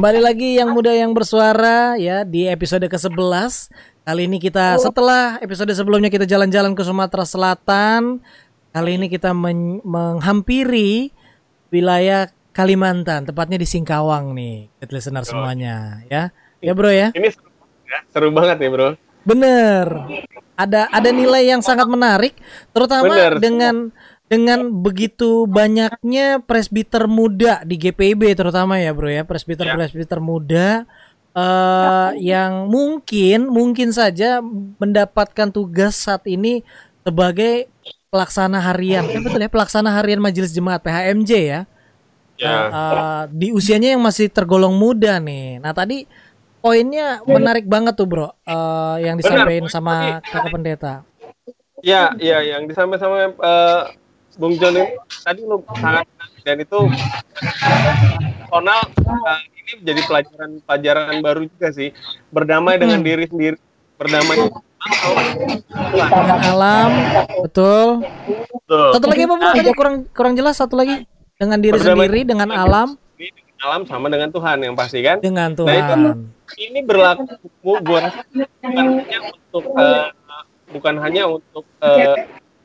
[0.00, 3.68] Kembali lagi yang muda yang bersuara ya di episode ke-11.
[4.00, 8.24] Kali ini kita setelah episode sebelumnya kita jalan-jalan ke Sumatera Selatan,
[8.72, 11.12] kali ini kita men menghampiri
[11.68, 16.32] wilayah Kalimantan, tepatnya di Singkawang nih, listener semuanya ya.
[16.64, 17.12] Ya bro ya.
[17.12, 17.52] Ini seru,
[17.84, 18.96] ya, seru banget ya bro.
[19.28, 19.84] Bener.
[20.56, 22.40] Ada ada nilai yang sangat menarik,
[22.72, 23.36] terutama Bener.
[23.36, 23.92] dengan
[24.30, 29.26] dengan begitu banyaknya presbiter muda di GPIB terutama ya bro ya.
[29.26, 29.74] Presbiter ya.
[29.74, 30.86] presbiter muda
[31.34, 34.38] uh, yang mungkin mungkin saja
[34.78, 36.62] mendapatkan tugas saat ini
[37.02, 37.66] sebagai
[38.14, 39.02] pelaksana harian.
[39.10, 41.60] Eh, betul ya pelaksana harian majelis jemaat PHMJ ya.
[42.38, 42.56] Ya.
[42.72, 45.58] Uh, di usianya yang masih tergolong muda nih.
[45.58, 46.06] Nah tadi
[46.62, 50.94] poinnya menarik banget tuh bro uh, yang disampaikan sama kakak pendeta.
[51.82, 53.90] Ya ya yang disampaikan sama uh,
[54.38, 56.06] Bung John ini tadi lu sangat
[56.46, 56.78] dan itu
[58.50, 61.90] personal uh, ini jadi pelajaran pelajaran baru juga sih.
[62.30, 63.08] Berdamai dengan hmm.
[63.08, 63.56] diri sendiri
[63.98, 64.62] berdamai dengan
[66.46, 66.90] alam
[67.44, 67.88] betul.
[68.64, 68.88] betul.
[68.96, 71.04] Satu lagi apa bro tadi kurang kurang jelas satu lagi.
[71.40, 72.88] Dengan diri berdamai sendiri dengan alam.
[73.16, 75.20] dengan alam sama dengan Tuhan yang pasti kan?
[75.20, 80.08] Dengan Tuhan nah, itu ini berlaku buat bukan hanya untuk uh,
[80.70, 82.16] bukan hanya untuk uh,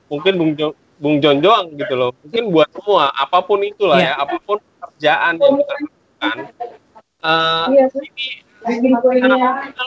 [0.09, 2.11] mungkin Bung Jo Bung Jon Joang gitu loh.
[2.23, 4.15] Mungkin buat semua, apa pun itulah yeah.
[4.15, 6.37] ya, apa pun pekerjaan yang kita lakukan.
[7.25, 7.65] Uh,
[8.65, 8.91] ini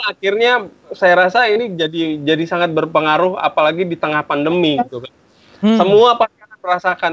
[0.06, 0.52] akhirnya
[0.94, 5.12] saya rasa ini jadi jadi sangat berpengaruh apalagi di tengah pandemi gitu kan.
[5.58, 5.78] Hmm.
[5.78, 7.12] Semua pasti akan merasakan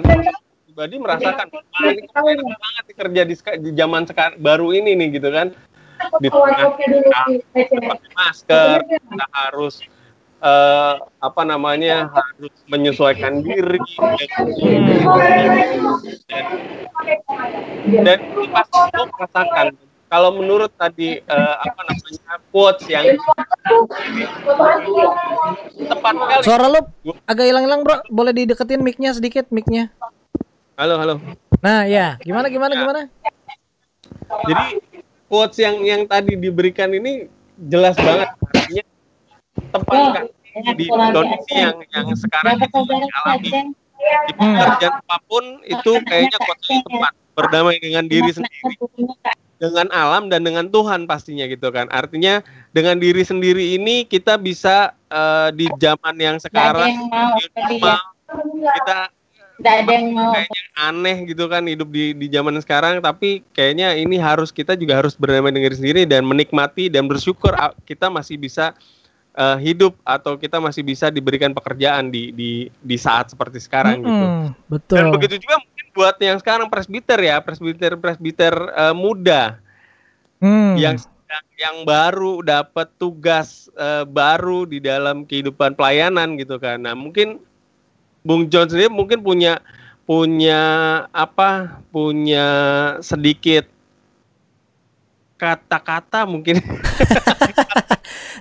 [0.75, 5.55] pribadi merasakan ah, ini banget kerja di, di zaman sekarang baru ini nih gitu kan
[6.19, 9.79] di tengah kita pakai masker kita harus
[10.45, 13.81] uh, apa namanya harus menyesuaikan diri
[16.29, 16.45] dan,
[18.05, 19.67] dan itu pasti lo merasakan
[20.05, 23.17] kalau menurut tadi uh, apa namanya quotes yang
[25.81, 26.79] tepat kali suara lo
[27.25, 27.99] agak hilang-hilang bro.
[28.13, 29.89] Boleh dideketin micnya sedikit micnya.
[30.77, 31.15] Halo halo.
[31.59, 32.79] Nah ya gimana gimana ya.
[32.85, 33.01] gimana?
[34.45, 34.65] Jadi
[35.25, 37.25] quotes yang yang tadi diberikan ini
[37.57, 38.29] jelas banget.
[38.55, 38.83] Artinya
[39.73, 40.25] tepat kan
[40.55, 42.79] di kondisi yang yang sekarang itu
[43.23, 43.75] alami
[44.29, 48.75] di pekerjaan apa pun itu kayaknya kuatnya tepat berdamai dengan diri sendiri.
[49.55, 51.87] dengan alam dan dengan Tuhan pastinya gitu kan.
[51.87, 52.43] Artinya
[52.75, 58.03] dengan diri sendiri ini kita bisa uh, di zaman yang sekarang rumah
[58.83, 59.07] kita
[59.55, 60.35] Tidak ada yang mau.
[60.35, 64.99] Kayaknya aneh gitu kan hidup di di zaman sekarang, tapi kayaknya ini harus kita juga
[64.99, 67.55] harus berdamai dengan diri sendiri dan menikmati dan bersyukur
[67.87, 68.75] kita masih bisa
[69.35, 74.07] uh, hidup atau kita masih bisa diberikan pekerjaan di di di saat seperti sekarang hmm,
[74.07, 74.25] gitu.
[74.71, 74.97] Betul.
[74.97, 79.59] Dan begitu juga mungkin buat yang sekarang presbiter ya, presbiter presbiter uh, muda.
[80.39, 80.75] Hmm.
[80.79, 81.11] Yang
[81.59, 86.79] yang baru dapat tugas uh, baru di dalam kehidupan pelayanan gitu kan.
[86.79, 87.43] Nah, mungkin
[88.25, 89.59] Bung John sendiri mungkin punya
[90.07, 90.61] punya
[91.11, 91.81] apa?
[91.91, 92.47] Punya
[93.03, 93.67] sedikit
[95.35, 96.59] kata-kata mungkin.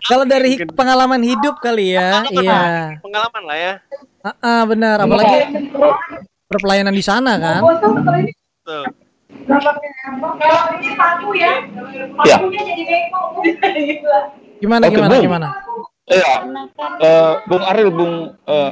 [0.11, 0.77] Kalau dari mungkin.
[0.77, 3.01] pengalaman hidup kali ya, pengalaman iya.
[3.01, 3.73] Pengalaman lah ya.
[4.25, 5.37] Ah, uh, benar, apalagi
[6.49, 7.61] berpelayanan di sana kan.
[7.65, 8.85] Betul.
[12.25, 12.37] Ya.
[14.61, 15.49] Gimana gimana gimana?
[16.09, 16.33] Iya.
[17.01, 18.71] Uh, Bung Aril, Bung uh,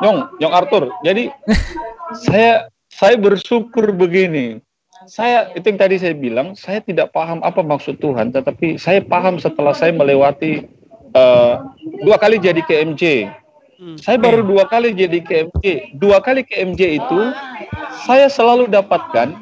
[0.00, 0.84] Nyong, Nyong Arthur.
[1.04, 1.28] Jadi
[2.24, 4.60] saya saya bersyukur begini.
[5.06, 9.36] Saya itu yang tadi saya bilang, saya tidak paham apa maksud Tuhan, tetapi saya paham
[9.36, 10.64] setelah saya melewati
[11.14, 11.64] uh,
[12.04, 13.28] dua kali jadi KMJ.
[13.74, 13.96] Hmm.
[13.98, 15.96] Saya baru dua kali jadi KMJ.
[15.98, 17.20] Dua kali KMJ itu
[18.06, 19.34] saya selalu dapatkan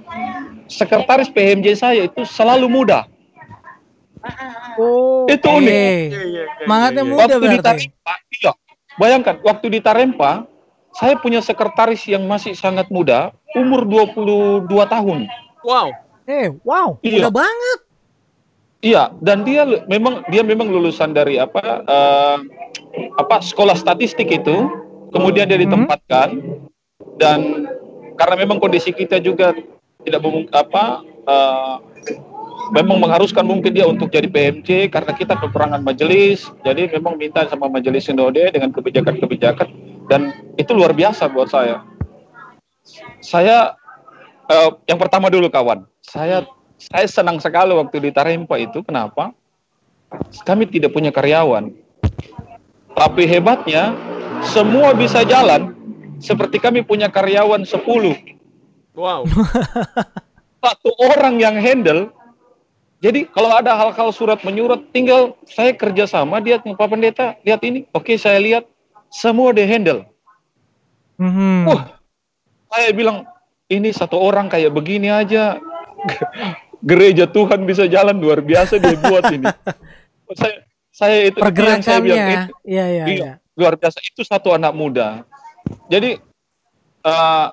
[0.73, 3.05] sekretaris PMJ saya itu selalu muda.
[4.81, 5.69] Oh, itu unik.
[5.69, 6.47] Okay.
[6.65, 7.59] Semangatnya muda waktu berarti.
[7.59, 8.53] Di Tarempa, iya.
[8.97, 10.33] Bayangkan waktu di Tarempa,
[10.97, 15.29] saya punya sekretaris yang masih sangat muda, umur 22 tahun.
[15.63, 15.89] Wow.
[16.27, 17.27] Eh, wow, iya.
[17.27, 17.79] muda banget.
[18.83, 22.39] Iya, dan dia memang dia memang lulusan dari apa uh,
[23.19, 24.67] apa sekolah statistik itu,
[25.15, 25.67] kemudian dia hmm.
[25.71, 26.59] ditempatkan hmm.
[27.19, 27.39] dan
[28.19, 29.55] karena memang kondisi kita juga
[30.03, 31.77] tidak apa uh,
[32.75, 37.71] memang mengharuskan mungkin dia untuk jadi PMC karena kita kekurangan majelis jadi memang minta sama
[37.71, 39.69] majelis sinode dengan kebijakan-kebijakan
[40.11, 41.87] dan itu luar biasa buat saya
[43.23, 43.79] saya
[44.53, 46.45] uh, yang pertama dulu kawan saya
[46.77, 49.33] saya senang sekali waktu di Tarempa itu kenapa
[50.45, 51.73] kami tidak punya karyawan
[52.93, 53.97] tapi hebatnya
[54.45, 55.73] semua bisa jalan
[56.21, 58.33] seperti kami punya karyawan 10
[58.93, 59.25] Wow.
[60.63, 62.13] Satu orang yang handle.
[63.03, 68.15] Jadi kalau ada hal-hal surat menyurat, tinggal saya kerjasama dia Pak Pendeta lihat ini, oke
[68.15, 68.65] saya lihat
[69.11, 70.07] semua dia handle.
[71.19, 71.67] Mm-hmm.
[71.67, 71.99] Wah,
[72.71, 73.27] saya bilang
[73.73, 75.57] ini satu orang kayak begini aja
[76.89, 79.49] gereja Tuhan bisa jalan luar biasa dia buat ini.
[80.41, 84.77] saya saya itu pergerakannya, saya bilang itu, iya, iya, iya, luar biasa itu satu anak
[84.77, 85.25] muda.
[85.89, 86.21] Jadi
[87.05, 87.49] uh,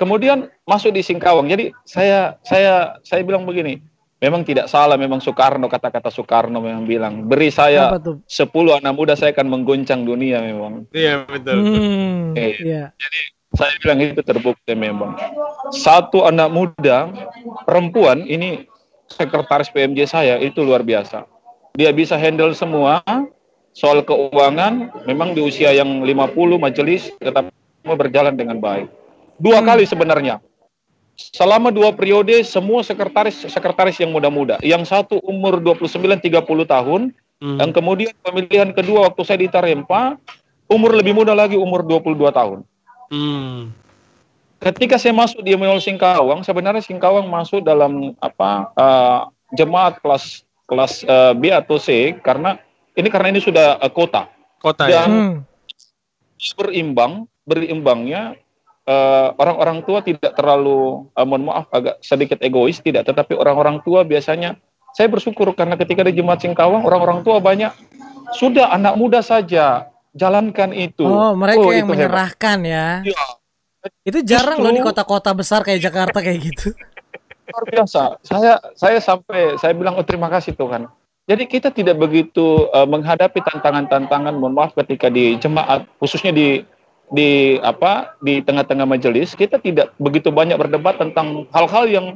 [0.00, 1.44] Kemudian masuk di Singkawang.
[1.52, 3.84] Jadi saya saya saya bilang begini,
[4.16, 7.92] memang tidak salah memang Soekarno kata-kata Soekarno memang bilang beri saya
[8.24, 10.88] sepuluh anak muda saya akan mengguncang dunia memang.
[10.96, 11.56] Iya betul.
[11.60, 12.64] Hmm, okay.
[12.64, 12.88] yeah.
[12.96, 13.20] Jadi
[13.54, 15.18] saya bilang itu terbukti memang.
[15.74, 17.10] Satu anak muda
[17.66, 18.70] perempuan ini
[19.10, 21.26] sekretaris PMJ saya itu luar biasa.
[21.74, 23.02] Dia bisa handle semua
[23.74, 27.50] soal keuangan memang di usia yang 50 majelis tetap
[27.82, 28.86] berjalan dengan baik.
[29.40, 29.66] Dua hmm.
[29.66, 30.38] kali sebenarnya.
[31.20, 34.56] Selama dua periode semua sekretaris sekretaris yang muda-muda.
[34.64, 37.12] Yang satu umur 29 30 tahun
[37.44, 37.58] hmm.
[37.60, 40.16] dan kemudian pemilihan kedua waktu saya di Tarempa
[40.70, 42.64] umur lebih muda lagi umur 22 tahun.
[43.10, 43.74] Hmm.
[44.60, 49.20] Ketika saya masuk di Emmanuel Singkawang, sebenarnya Singkawang masuk dalam apa uh,
[49.56, 52.60] jemaat kelas kelas uh, B atau C karena
[52.94, 54.30] ini karena ini sudah uh, kota.
[54.60, 55.04] Kota dan ya.
[55.08, 55.36] Hmm.
[56.56, 58.36] berimbang berimbangnya
[58.90, 63.78] Eh, orang-orang uh, tua tidak terlalu uh, mohon maaf agak sedikit egois tidak tetapi orang-orang
[63.86, 64.58] tua biasanya
[64.98, 67.70] saya bersyukur karena ketika di Jemaat Singkawang orang-orang tua banyak
[68.34, 71.06] sudah anak muda saja jalankan itu.
[71.06, 73.06] Oh, mereka oh, yang menyerahkan hebat.
[73.06, 73.14] ya.
[73.14, 73.24] ya.
[74.04, 76.76] Itu jarang Justru, loh di kota-kota besar kayak Jakarta kayak gitu.
[77.50, 78.20] Luar biasa.
[78.22, 80.86] Saya saya sampai saya bilang oh terima kasih Tuhan.
[81.30, 86.66] Jadi kita tidak begitu uh, menghadapi tantangan-tantangan mohon maaf ketika di jemaat khususnya di
[87.10, 92.06] di apa di tengah-tengah majelis kita tidak begitu banyak berdebat tentang hal-hal yang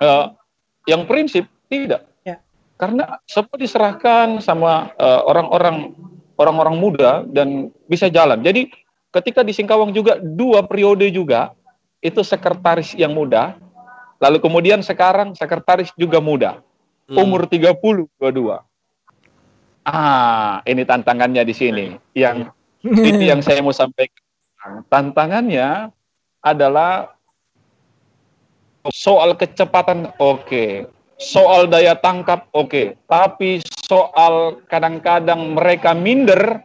[0.00, 0.32] uh,
[0.88, 2.40] yang prinsip tidak ya.
[2.80, 5.92] karena semua diserahkan sama uh, orang-orang
[6.38, 8.70] orang-orang muda dan bisa jalan jadi
[9.14, 11.54] ketika di Singkawang juga dua periode juga
[12.04, 13.56] itu sekretaris yang muda
[14.18, 16.60] lalu kemudian sekarang sekretaris juga muda
[17.10, 17.16] hmm.
[17.16, 17.74] umur 30
[18.18, 18.66] dua-dua
[19.84, 22.48] ah ini tantangannya di sini yang
[23.08, 24.20] itu yang saya mau sampaikan.
[24.92, 25.88] Tantangannya
[26.44, 27.16] adalah
[28.92, 30.70] soal kecepatan oke, okay.
[31.16, 32.86] soal daya tangkap oke, okay.
[33.08, 36.64] tapi soal kadang-kadang mereka minder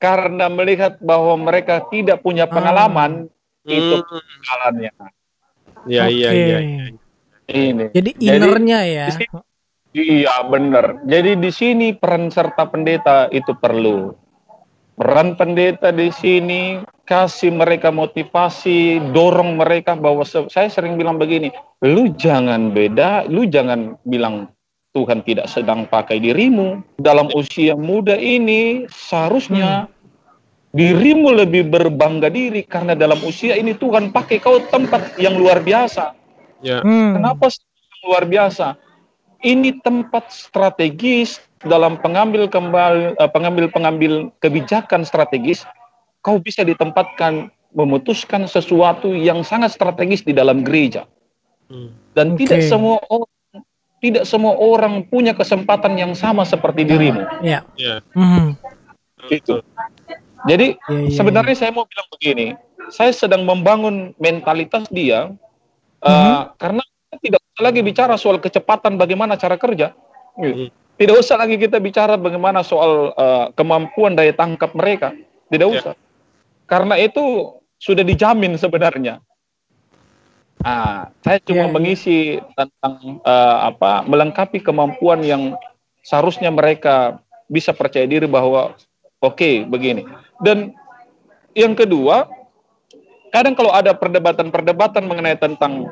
[0.00, 3.28] karena melihat bahwa mereka tidak punya pengalaman,
[3.66, 3.68] hmm.
[3.68, 3.96] itu
[4.46, 4.92] jalannya.
[5.84, 6.58] Iya, iya, iya.
[7.50, 7.84] Ini.
[7.92, 9.06] Jadi innernya ya.
[9.90, 11.02] Iya benar.
[11.02, 14.14] Jadi di sini peran serta pendeta itu perlu.
[14.94, 21.50] Peran pendeta di sini kasih mereka motivasi, dorong mereka bahwa saya sering bilang begini,
[21.82, 24.46] lu jangan beda, lu jangan bilang
[24.90, 26.82] Tuhan tidak sedang pakai dirimu.
[26.98, 29.90] Dalam usia muda ini seharusnya hmm.
[30.74, 36.10] dirimu lebih berbangga diri karena dalam usia ini Tuhan pakai kau tempat yang luar biasa.
[36.60, 36.82] Ya.
[36.82, 37.14] Hmm.
[37.14, 37.54] Kenapa
[38.02, 38.74] luar biasa?
[39.40, 44.12] Ini tempat strategis dalam pengambil kembali eh, pengambil pengambil
[44.42, 45.64] kebijakan strategis
[46.20, 51.06] kau bisa ditempatkan memutuskan sesuatu yang sangat strategis di dalam gereja.
[51.70, 51.94] Hmm.
[52.18, 52.50] Dan okay.
[52.50, 53.30] tidak semua orang
[54.00, 57.20] tidak semua orang punya kesempatan yang sama seperti dirimu.
[57.44, 57.62] Ya.
[57.76, 58.00] Yeah.
[58.16, 58.56] Mm.
[59.28, 59.60] Itu.
[60.48, 61.60] Jadi yeah, yeah, sebenarnya yeah.
[61.60, 62.46] saya mau bilang begini,
[62.88, 65.28] saya sedang membangun mentalitas dia
[66.00, 66.08] mm.
[66.08, 66.80] uh, karena
[67.20, 69.92] tidak usah lagi bicara soal kecepatan bagaimana cara kerja.
[70.40, 70.72] Mm.
[71.00, 75.12] Tidak usah lagi kita bicara bagaimana soal uh, kemampuan daya tangkap mereka.
[75.52, 75.72] Tidak ya.
[75.76, 75.94] usah.
[75.96, 76.08] Yeah.
[76.64, 79.20] Karena itu sudah dijamin sebenarnya.
[80.60, 82.18] Nah, saya cuma yeah, mengisi
[82.52, 85.56] tentang uh, apa melengkapi kemampuan yang
[86.04, 88.76] seharusnya mereka bisa percaya diri bahwa
[89.24, 90.04] oke okay, begini.
[90.44, 90.76] Dan
[91.56, 92.28] yang kedua,
[93.32, 95.88] kadang kalau ada perdebatan-perdebatan mengenai tentang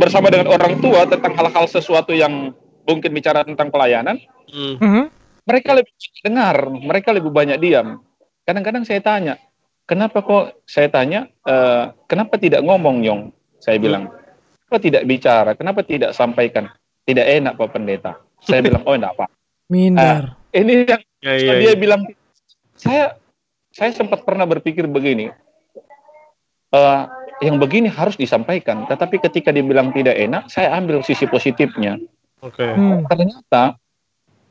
[0.00, 2.56] bersama dengan orang tua tentang hal-hal sesuatu yang
[2.88, 4.16] mungkin bicara tentang pelayanan,
[4.48, 5.04] mm -hmm.
[5.44, 5.92] mereka lebih
[6.24, 8.00] dengar, mereka lebih banyak diam.
[8.48, 9.34] Kadang-kadang saya tanya,
[9.86, 13.22] kenapa kok saya tanya, uh, kenapa tidak ngomong Yong?
[13.62, 14.10] Saya bilang,
[14.66, 15.50] kenapa tidak bicara?
[15.54, 16.68] Kenapa tidak sampaikan?
[17.06, 18.18] Tidak enak Pak Pendeta.
[18.42, 19.30] Saya bilang, oh enggak Pak.
[19.70, 20.34] Minder.
[20.52, 21.78] Uh, ini yang ya, ya, dia ya.
[21.78, 22.02] bilang,
[22.76, 23.16] saya
[23.70, 25.30] saya sempat pernah berpikir begini,
[26.74, 27.02] uh,
[27.44, 28.88] yang begini harus disampaikan.
[28.90, 32.00] Tetapi ketika dia bilang tidak enak, saya ambil sisi positifnya.
[32.42, 32.64] Oke.
[32.64, 32.72] Okay.
[32.72, 33.04] Hmm.
[33.06, 33.62] Ternyata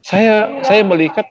[0.05, 1.25] saya saya melihat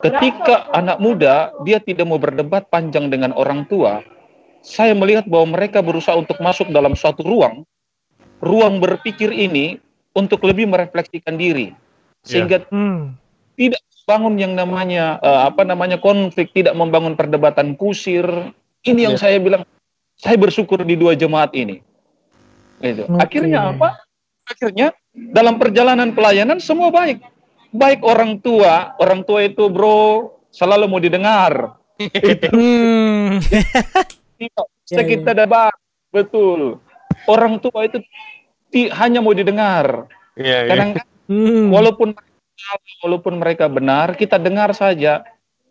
[0.00, 4.00] Ketika anak muda dia tidak mau berdebat panjang dengan orang tua,
[4.64, 7.68] saya melihat bahwa mereka berusaha untuk masuk dalam suatu ruang,
[8.40, 9.76] ruang berpikir ini
[10.16, 11.76] untuk lebih merefleksikan diri,
[12.24, 12.72] sehingga yeah.
[12.72, 13.00] hmm.
[13.60, 18.24] tidak bangun yang namanya uh, apa namanya konflik, tidak membangun perdebatan kusir.
[18.80, 19.22] Ini yang yeah.
[19.22, 19.68] saya bilang,
[20.16, 21.84] saya bersyukur di dua jemaat ini.
[22.80, 23.04] Itu.
[23.04, 23.20] Okay.
[23.20, 24.00] Akhirnya apa?
[24.48, 27.20] Akhirnya dalam perjalanan pelayanan semua baik
[27.70, 31.78] baik orang tua, orang tua itu bro selalu mau didengar.
[32.54, 33.38] hmm.
[34.40, 35.74] Kita kita dapat
[36.10, 36.82] betul.
[37.28, 38.02] Orang tua itu
[38.72, 40.08] ti, hanya mau didengar.
[40.34, 40.70] Yeah, iya.
[40.72, 41.06] Kadang yeah.
[41.30, 41.64] hmm.
[41.70, 42.08] walaupun
[43.04, 45.22] walaupun mereka benar, kita dengar saja.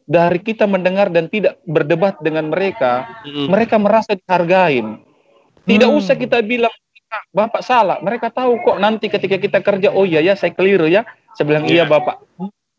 [0.09, 3.45] Dari kita mendengar dan tidak berdebat dengan mereka, hmm.
[3.45, 5.05] mereka merasa dihargain.
[5.69, 5.99] Tidak hmm.
[6.01, 6.73] usah kita bilang
[7.29, 7.97] Bapak salah.
[8.01, 11.05] Mereka tahu kok nanti ketika kita kerja, oh iya ya saya keliru ya.
[11.37, 12.23] Saya bilang iya, iya Bapak.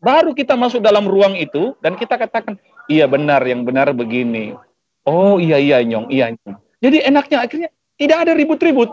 [0.01, 2.57] Baru kita masuk dalam ruang itu dan kita katakan
[2.89, 4.57] iya benar yang benar begini.
[5.05, 6.57] Oh iya iya nyong iya nyong.
[6.81, 8.89] Jadi enaknya akhirnya tidak ada ribut-ribut.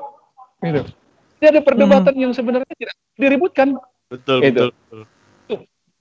[0.60, 0.84] Gitu.
[1.38, 2.22] Tidak ada perdebatan hmm.
[2.28, 3.68] yang sebenarnya tidak diributkan.
[4.12, 4.68] Betul gitu.
[4.68, 5.00] betul.
[5.48, 5.54] Itu,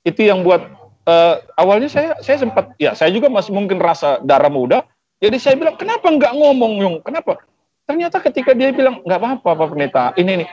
[0.03, 0.67] itu yang buat
[1.07, 4.83] uh, awalnya saya saya sempat ya saya juga masih mungkin rasa darah muda.
[5.17, 6.97] Jadi saya bilang kenapa nggak ngomong nyong?
[7.01, 7.41] Kenapa?
[7.87, 10.49] Ternyata ketika dia bilang nggak apa-apa Pak Pendeta, ini nih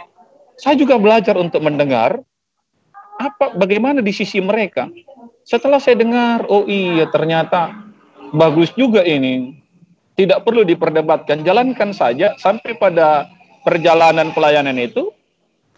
[0.55, 2.23] saya juga belajar untuk mendengar
[3.25, 4.93] apa bagaimana di sisi mereka.
[5.45, 7.72] Setelah saya dengar, oh iya ternyata
[8.33, 9.61] bagus juga ini.
[10.14, 13.27] Tidak perlu diperdebatkan, jalankan saja sampai pada
[13.66, 15.11] perjalanan pelayanan itu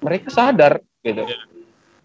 [0.05, 1.25] mereka sadar gitu.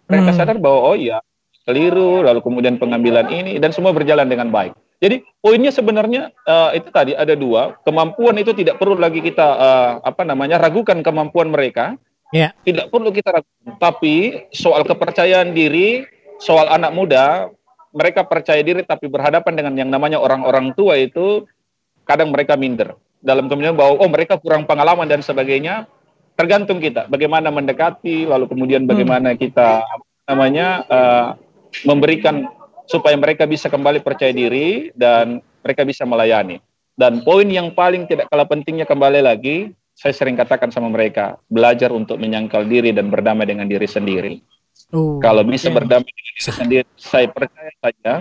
[0.08, 0.38] Mereka hmm.
[0.39, 1.20] sadar bahwa oh iya
[1.68, 4.72] keliru, lalu kemudian pengambilan ini dan semua berjalan dengan baik.
[5.02, 9.92] Jadi poinnya sebenarnya uh, itu tadi ada dua kemampuan itu tidak perlu lagi kita uh,
[10.06, 11.98] apa namanya ragukan kemampuan mereka,
[12.32, 12.56] Ya.
[12.64, 13.76] Tidak perlu kita ragukan.
[13.78, 16.08] Tapi soal kepercayaan diri,
[16.40, 17.52] soal anak muda,
[17.92, 21.44] mereka percaya diri tapi berhadapan dengan yang namanya orang-orang tua itu
[22.08, 22.96] kadang mereka minder.
[23.22, 25.86] Dalam kemudian bahwa oh mereka kurang pengalaman dan sebagainya,
[26.40, 29.40] tergantung kita bagaimana mendekati, lalu kemudian bagaimana hmm.
[29.40, 29.84] kita
[30.26, 31.28] namanya uh,
[31.84, 32.48] memberikan
[32.88, 36.64] supaya mereka bisa kembali percaya diri dan mereka bisa melayani.
[36.96, 39.72] Dan poin yang paling tidak kalah pentingnya kembali lagi,
[40.02, 44.41] saya sering katakan sama mereka, belajar untuk menyangkal diri dan berdamai dengan diri sendiri.
[44.89, 45.78] Uh, Kalau bisa okay.
[45.78, 48.14] berdamai dengan diri sendiri, saya percaya saja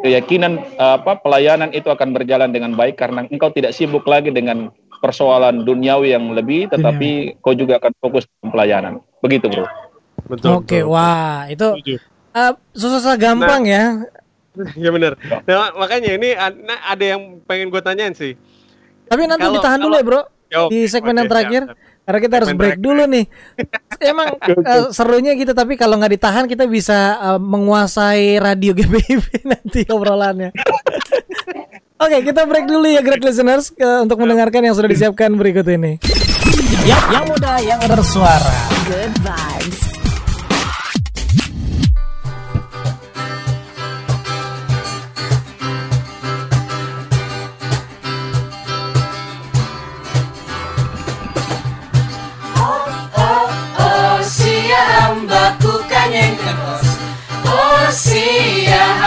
[0.00, 4.72] keyakinan apa pelayanan itu akan berjalan dengan baik karena engkau tidak sibuk lagi dengan
[5.04, 7.40] persoalan duniawi yang lebih, tetapi Dunia.
[7.44, 9.04] kau juga akan fokus di pelayanan.
[9.20, 9.68] Begitu, bro.
[10.28, 10.48] Betul.
[10.56, 11.68] Oke, okay, wah itu
[12.32, 13.84] uh, susah gampang nah, ya.
[14.84, 15.20] Ya benar.
[15.46, 16.32] Nah, makanya ini
[16.66, 18.34] ada yang pengen gue tanyain sih
[19.06, 21.62] Tapi nanti kalau, ditahan kalau, dulu ya bro yo, di segmen yang terakhir.
[21.70, 21.88] Siap.
[22.00, 23.24] Karena kita harus break dulu nih.
[24.10, 29.86] Emang uh, serunya gitu tapi kalau nggak ditahan kita bisa uh, menguasai radio GBIB nanti
[29.86, 30.50] obrolannya.
[32.00, 35.68] Oke, okay, kita break dulu ya great listeners ke, untuk mendengarkan yang sudah disiapkan berikut
[35.68, 36.00] ini.
[36.88, 38.56] Ya, yang muda yang bersuara.
[38.88, 39.14] Good
[58.06, 58.99] vibes.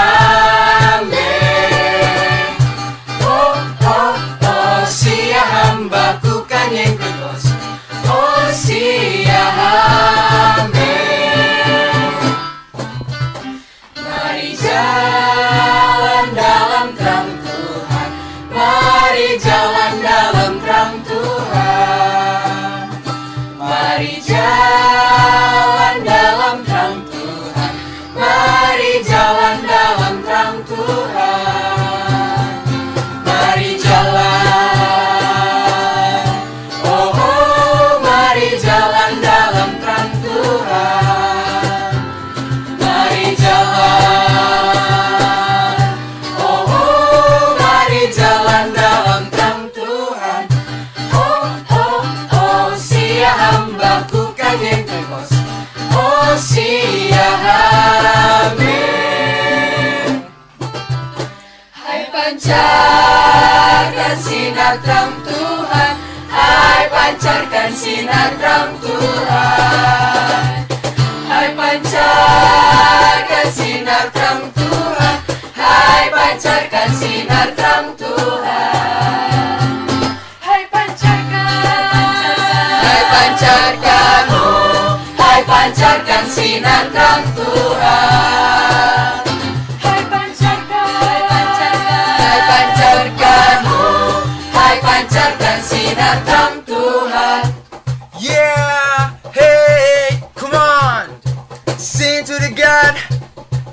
[62.43, 65.95] Pancarkan sinar terang Tuhan.
[66.27, 70.67] Hai pancarkan sinar terang Tuhan.
[71.23, 75.23] Hai pancarkan sinar terang Tuhan.
[75.55, 79.71] Hai pancarkan sinar terang Tuhan.
[80.43, 81.47] Hai pancarkan.
[82.83, 84.27] Hai pancarkan.
[85.15, 89.32] Hai pancarkan sinar terang Tuhan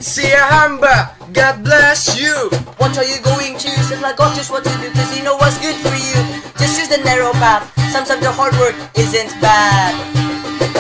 [0.01, 2.33] See a hamba, God bless you.
[2.81, 3.71] What are you going to?
[3.85, 6.19] Said like God just what to do, cause you know what's good for you.
[6.57, 7.69] Just use the narrow path.
[7.93, 9.93] Sometimes the hard work isn't bad.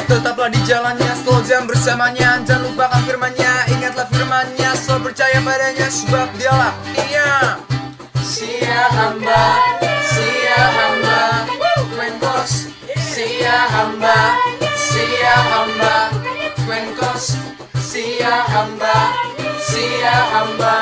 [0.08, 6.28] Tetaplah di jalannya, slow jam bersamanya Jangan lupakan firmannya, ingatlah firmannya Selalu percaya padanya, sebab
[6.34, 7.30] dialah Iya
[8.18, 9.89] Sia hamba,
[13.80, 14.16] hamba,
[14.76, 15.94] sia hamba.
[17.90, 18.94] Sia hamba
[19.70, 20.74] sia hamba.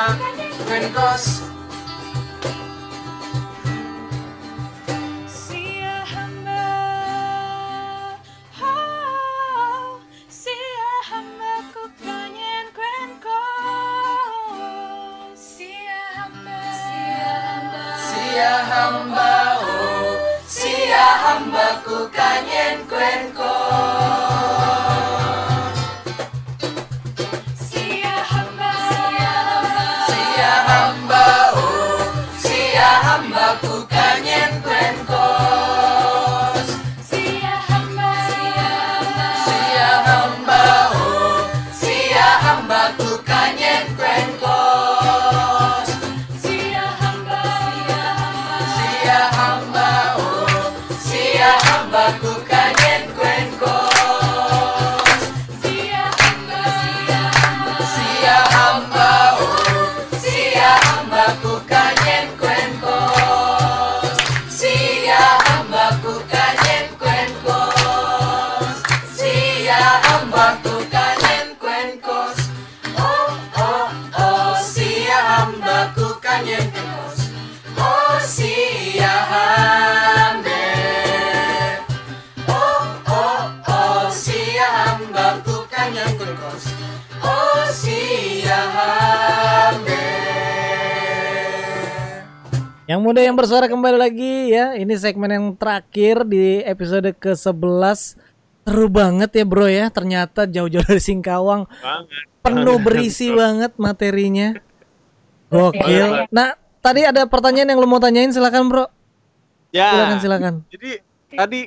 [5.27, 6.63] Sia hamba
[8.61, 13.31] oh, sia hamba ku kanyen Kenkos
[18.09, 18.53] sia
[21.39, 23.88] sia hamba ku kanyen Kenkos
[92.99, 94.75] Yang muda yang bersuara kembali lagi ya.
[94.75, 98.19] Ini segmen yang terakhir di episode ke-11.
[98.67, 99.87] Seru banget ya bro ya.
[99.87, 101.63] Ternyata jauh-jauh dari Singkawang.
[101.79, 102.27] Banget.
[102.43, 104.51] Penuh berisi banget materinya.
[105.47, 106.27] Gokil.
[106.27, 108.85] Nah, tadi ada pertanyaan yang lu mau tanyain silakan bro.
[109.71, 109.95] Ya.
[109.95, 110.53] Silakan silakan.
[110.67, 110.99] Jadi
[111.39, 111.59] tadi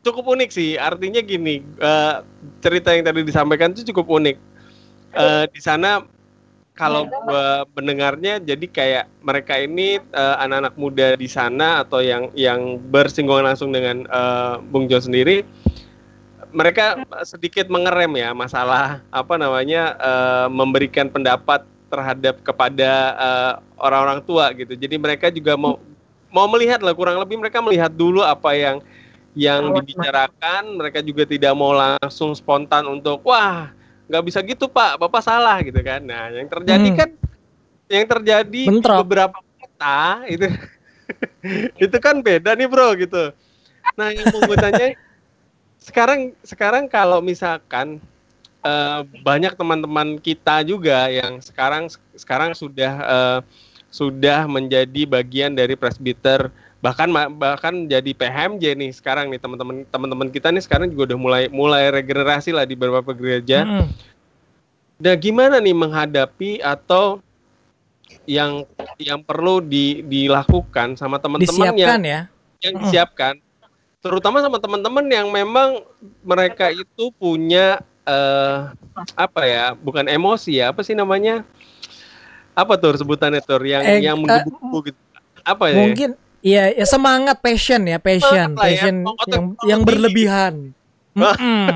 [0.00, 0.80] cukup unik sih.
[0.80, 2.24] Artinya gini, uh,
[2.64, 4.40] cerita yang tadi disampaikan itu cukup unik.
[5.12, 6.00] Uh, di sana
[6.72, 12.80] kalau gua mendengarnya jadi kayak mereka ini eh, anak-anak muda di sana atau yang yang
[12.88, 15.44] bersinggungan langsung dengan eh, Bung Jo sendiri
[16.52, 23.12] mereka sedikit mengerem ya masalah apa namanya eh, memberikan pendapat terhadap kepada
[23.76, 24.72] orang-orang tua gitu.
[24.72, 25.76] Jadi mereka juga mau
[26.32, 28.80] mau melihat lah kurang lebih mereka melihat dulu apa yang
[29.36, 30.72] yang dibicarakan.
[30.80, 33.68] Mereka juga tidak mau langsung spontan untuk wah
[34.12, 36.04] nggak bisa gitu pak, bapak salah gitu kan.
[36.04, 36.98] Nah yang terjadi Hmm.
[37.00, 37.08] kan
[37.88, 39.08] yang terjadi di Bentrok.
[39.08, 40.44] beberapa kota itu
[41.88, 43.32] itu kan beda nih bro gitu.
[43.96, 44.92] Nah yang mau gue tanya
[45.80, 47.98] sekarang sekarang kalau misalkan
[48.62, 53.38] eh, banyak teman-teman kita juga yang sekarang sekarang sudah eh,
[53.88, 56.48] sudah menjadi bagian dari presbiter
[56.82, 57.08] bahkan
[57.38, 61.94] bahkan jadi PHMJ nih sekarang nih teman-teman teman-teman kita nih sekarang juga udah mulai mulai
[61.94, 63.62] regenerasi lah di beberapa gereja.
[63.62, 63.86] Mm-mm.
[65.02, 67.22] Nah, gimana nih menghadapi atau
[68.26, 68.66] yang
[68.98, 72.20] yang perlu di, dilakukan sama teman-teman yang Disiapkan ya.
[72.62, 72.80] yang Mm.
[72.86, 73.34] disiapkan,
[73.98, 75.82] terutama sama teman-teman yang memang
[76.22, 78.58] mereka itu punya eh,
[79.14, 81.46] apa ya, bukan emosi ya, apa sih namanya?
[82.54, 84.98] Apa tuh sebutannya tuh yang Eh, yang menggebu gitu?
[85.42, 85.82] Apa ya?
[85.82, 86.10] Mungkin
[86.42, 89.30] Iya, ya semangat passion ya, passion, Semangat ya, passion yang otak
[89.62, 89.88] yang tinggi.
[89.88, 90.54] berlebihan.
[91.14, 91.68] Mm-mm.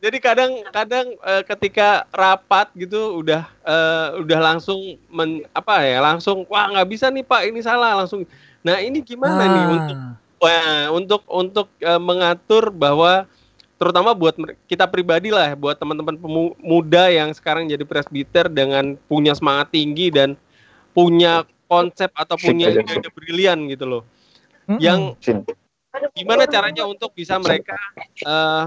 [0.00, 4.78] Jadi kadang-kadang eh, ketika rapat gitu udah eh, udah langsung
[5.10, 8.24] men, apa ya langsung wah nggak bisa nih pak ini salah langsung.
[8.62, 9.68] Nah ini gimana nih Ah.
[9.68, 9.96] untuk
[10.38, 13.28] wah, untuk untuk eh, mengatur bahwa
[13.76, 19.68] terutama buat kita pribadi lah buat teman-teman pemuda yang sekarang jadi presbiter dengan punya semangat
[19.68, 20.32] tinggi dan
[20.92, 24.02] punya konsep atau punya ide brilian gitu loh.
[24.66, 24.82] Mm-mm.
[24.82, 25.00] Yang
[26.18, 27.78] gimana caranya untuk bisa mereka
[28.26, 28.64] eh,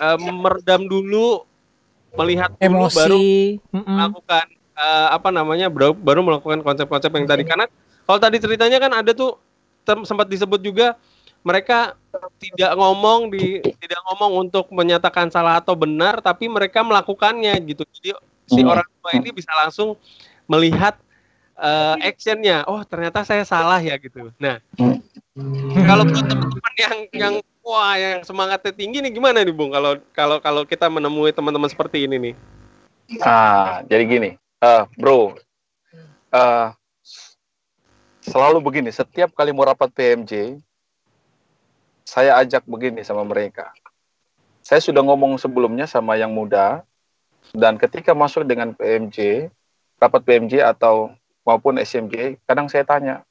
[0.00, 1.44] eh, meredam dulu
[2.16, 3.28] melihat dulu baru emosi.
[3.76, 3.84] Mm-mm.
[3.84, 7.68] melakukan eh, apa namanya baru, baru melakukan konsep-konsep yang tadi karena
[8.08, 9.36] kalau tadi ceritanya kan ada tuh
[10.04, 10.96] sempat disebut juga
[11.44, 11.96] mereka
[12.36, 18.16] tidak ngomong di tidak ngomong untuk menyatakan salah atau benar tapi mereka melakukannya gitu jadi
[18.48, 18.72] si Hmm.
[18.72, 19.96] orang tua ini bisa langsung
[20.48, 20.96] melihat
[21.58, 22.64] eh, actionnya.
[22.70, 24.30] Oh ternyata saya salah ya gitu.
[24.38, 24.62] Nah
[25.86, 29.74] kalau buat teman-teman yang yang wah yang semangatnya tinggi nih gimana nih bung?
[29.74, 32.34] Kalau kalau kalau kita menemui teman-teman seperti ini nih.
[33.24, 35.32] Ah, jadi gini, eh, bro,
[36.28, 36.68] eh,
[38.20, 38.92] selalu begini.
[38.92, 40.60] Setiap kali mau rapat PMJ,
[42.04, 43.72] saya ajak begini sama mereka.
[44.60, 46.84] Saya sudah ngomong sebelumnya sama yang muda,
[47.56, 49.48] dan ketika masuk dengan PMJ,
[49.96, 51.08] rapat PMJ atau
[51.48, 53.24] maupun SMJ, kadang saya tanya,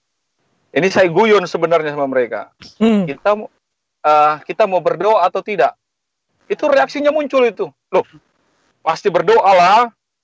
[0.73, 2.49] ini saya guyon sebenarnya sama mereka.
[2.81, 3.05] Mm.
[3.05, 3.37] Kita
[4.01, 5.77] eh, kita mau berdoa atau tidak?
[6.49, 7.69] Itu reaksinya muncul itu.
[7.93, 8.05] Loh,
[8.81, 9.81] pasti berdoa lah,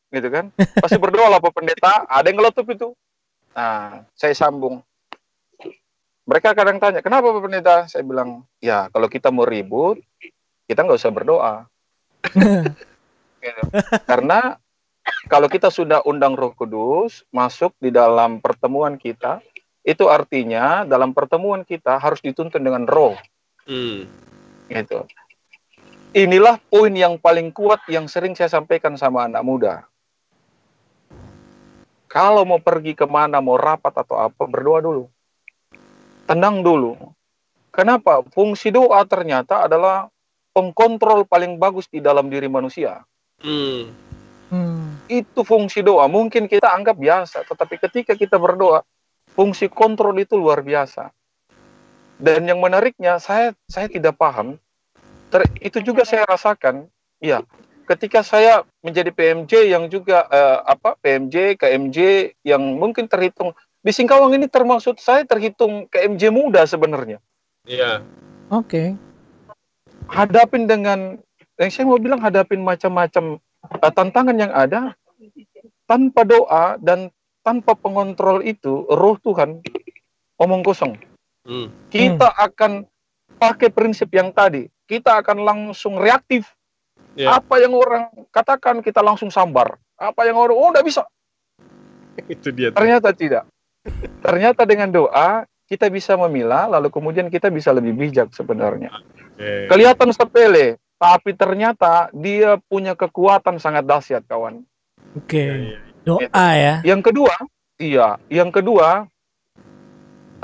[0.09, 0.49] gitu kan?
[0.83, 2.07] Pasti berdoa lah Pak Pendeta.
[2.09, 2.87] Ada yang ngelutup itu.
[3.53, 4.81] Nah, saya sambung.
[6.23, 7.75] Mereka kadang tanya, kenapa Pak Pendeta?
[7.91, 9.99] Saya bilang, ya kalau kita mau ribut,
[10.65, 11.53] kita nggak usah berdoa.
[13.43, 13.59] Gitu.
[14.07, 14.55] Karena
[15.27, 19.43] kalau kita sudah undang Roh Kudus masuk di dalam pertemuan kita,
[19.83, 23.19] itu artinya dalam pertemuan kita harus dituntun dengan Roh
[23.67, 24.07] hmm.
[24.71, 25.03] gitu.
[26.13, 29.73] Inilah poin yang paling kuat yang sering saya sampaikan sama anak muda.
[32.05, 35.03] Kalau mau pergi ke mana, mau rapat atau apa, berdoa dulu.
[36.29, 36.93] Tenang dulu.
[37.73, 38.21] Kenapa?
[38.29, 40.13] Fungsi doa ternyata adalah
[40.53, 43.01] pengkontrol paling bagus di dalam diri manusia.
[43.41, 43.89] Hmm.
[44.53, 45.09] Mm.
[45.09, 46.05] Itu fungsi doa.
[46.05, 48.85] Mungkin kita anggap biasa, tetapi ketika kita berdoa,
[49.33, 51.09] fungsi kontrol itu luar biasa.
[52.21, 54.61] Dan yang menariknya, saya saya tidak paham.
[55.33, 56.85] Ter- itu juga saya rasakan.
[57.17, 57.41] Ya,
[57.89, 61.97] ketika saya menjadi PMJ yang juga eh, apa PMJ, KMJ
[62.45, 67.17] yang mungkin terhitung di Singkawang ini termasuk saya terhitung KMJ muda sebenarnya.
[67.65, 68.05] Iya.
[68.53, 68.93] Oke.
[70.07, 71.17] Hadapin dengan
[71.57, 73.52] yang saya mau bilang hadapin macam-macam eh,
[73.93, 74.95] tantangan yang ada
[75.87, 77.11] tanpa doa dan
[77.43, 79.59] tanpa pengontrol itu roh Tuhan
[80.39, 80.95] omong kosong.
[81.43, 81.67] Hmm.
[81.91, 82.87] Kita akan
[83.35, 84.67] pakai prinsip yang tadi.
[84.87, 86.47] Kita akan langsung reaktif.
[87.13, 87.39] Iya.
[87.39, 89.75] Apa yang orang katakan kita langsung sambar.
[89.99, 91.03] Apa yang orang oh enggak bisa.
[92.33, 92.71] Itu dia.
[92.71, 92.79] tuh.
[92.79, 93.43] Ternyata tidak.
[94.23, 98.91] Ternyata dengan doa kita bisa memilah lalu kemudian kita bisa lebih bijak sebenarnya.
[99.35, 99.67] Oke.
[99.67, 104.63] Kelihatan sepele, tapi ternyata dia punya kekuatan sangat dahsyat kawan.
[105.13, 105.39] Oke.
[105.39, 105.79] Iya, iya.
[106.03, 106.75] Doa ya.
[106.83, 107.35] Yang kedua,
[107.79, 109.07] iya, yang kedua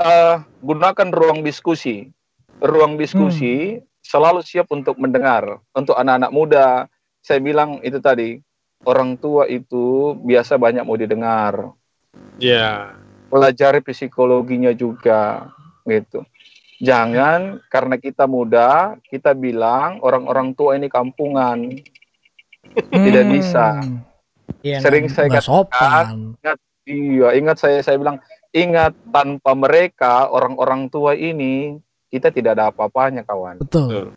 [0.00, 2.08] eh gunakan ruang diskusi.
[2.60, 5.60] Ruang diskusi selalu siap untuk mendengar.
[5.72, 6.68] Untuk anak-anak muda,
[7.20, 8.40] saya bilang itu tadi,
[8.84, 11.72] orang tua itu biasa banyak mau didengar.
[12.40, 12.96] Ya.
[13.28, 15.52] Pelajari psikologinya juga
[15.88, 16.24] gitu.
[16.80, 21.76] Jangan karena kita muda kita bilang orang-orang tua ini kampungan.
[22.72, 23.84] Tidak bisa.
[24.64, 26.06] Iya, Sering saya katakan, sopan.
[26.88, 28.18] Iya, ingat saya saya bilang
[28.56, 31.76] ingat tanpa mereka orang-orang tua ini
[32.10, 33.62] kita tidak ada apa-apanya kawan.
[33.62, 34.10] Betul.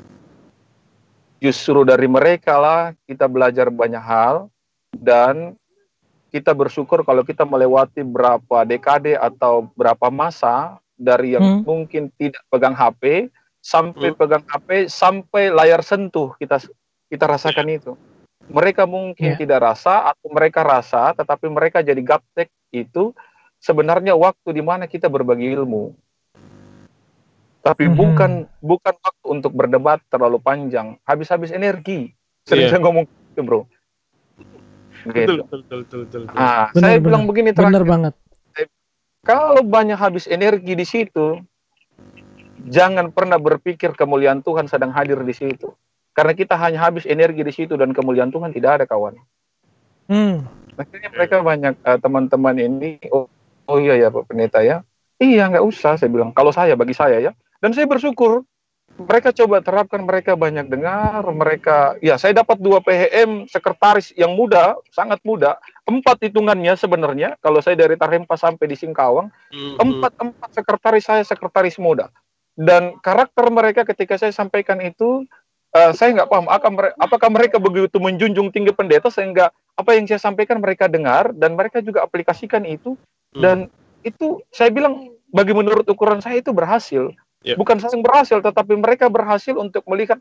[1.44, 4.48] Justru dari mereka lah kita belajar banyak hal
[4.96, 5.60] dan
[6.34, 11.62] kita bersyukur kalau kita melewati berapa dekade atau berapa masa dari yang Hmm.
[11.66, 13.30] mungkin tidak pegang HP
[13.60, 14.18] sampai Hmm.
[14.20, 16.62] pegang HP sampai layar sentuh kita
[17.10, 17.94] kita rasakan itu.
[18.52, 19.40] Mereka mungkin Ya.
[19.40, 23.16] tidak rasa atau mereka rasa tetapi mereka jadi gaptek itu
[23.58, 25.96] sebenarnya waktu di mana kita berbagi ilmu.
[27.64, 27.96] Tapi Mhm.
[27.96, 32.12] bukan bukan waktu untuk berdebat terlalu panjang, habis-habis energi.
[32.44, 33.64] Sering saya ngomong itu, Bro.
[35.08, 35.34] Betul, Gitu.
[35.48, 36.36] betul, betul, betul, betul.
[36.36, 37.08] Ah, Benar, saya benar.
[37.08, 38.14] bilang begini terakhir, Bener banget.
[39.24, 41.40] Kalau banyak habis energi di situ,
[42.68, 45.72] jangan pernah berpikir kemuliaan Tuhan sedang hadir di situ.
[46.14, 49.18] Karena kita hanya habis energi di situ dan kemuliaan Tuhan tidak ada kawan.
[50.12, 50.46] Hmm.
[50.78, 53.26] Akhirnya mereka banyak eh, teman-teman ini, oh,
[53.66, 54.86] oh iya ya Pak Pendeta ya,
[55.18, 56.36] iya nggak usah saya bilang.
[56.36, 57.32] Kalau saya bagi saya ya,
[57.64, 58.46] dan saya bersyukur
[58.94, 64.78] mereka coba terapkan mereka banyak dengar mereka ya saya dapat dua PHM sekretaris yang muda
[64.94, 65.58] sangat muda.
[65.84, 71.24] Empat hitungannya sebenarnya kalau saya dari Tarempa sampai di Singkawang Hmm, empat empat sekretaris saya
[71.26, 72.10] sekretaris muda.
[72.54, 75.26] Dan karakter mereka ketika saya sampaikan itu
[75.74, 80.06] eh, saya nggak paham apakah mere- apakah mereka begitu menjunjung tinggi pendeta sehingga apa yang
[80.06, 82.94] saya sampaikan mereka dengar dan mereka juga aplikasikan itu.
[83.34, 83.42] Hmm.
[83.42, 83.58] dan
[84.06, 87.10] itu saya bilang bagi menurut ukuran saya itu berhasil
[87.44, 87.60] Ya.
[87.60, 90.16] bukan saya yang berhasil tetapi mereka berhasil untuk melihat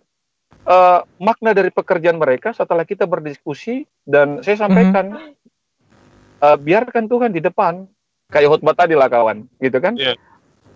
[0.66, 5.34] eh, makna dari pekerjaan mereka setelah kita berdiskusi dan saya sampaikan
[6.42, 7.86] eh, biarkan Tuhan di depan.
[8.32, 9.94] Kayak khotbah tadi lah kawan gitu kan?
[9.94, 10.16] Iya.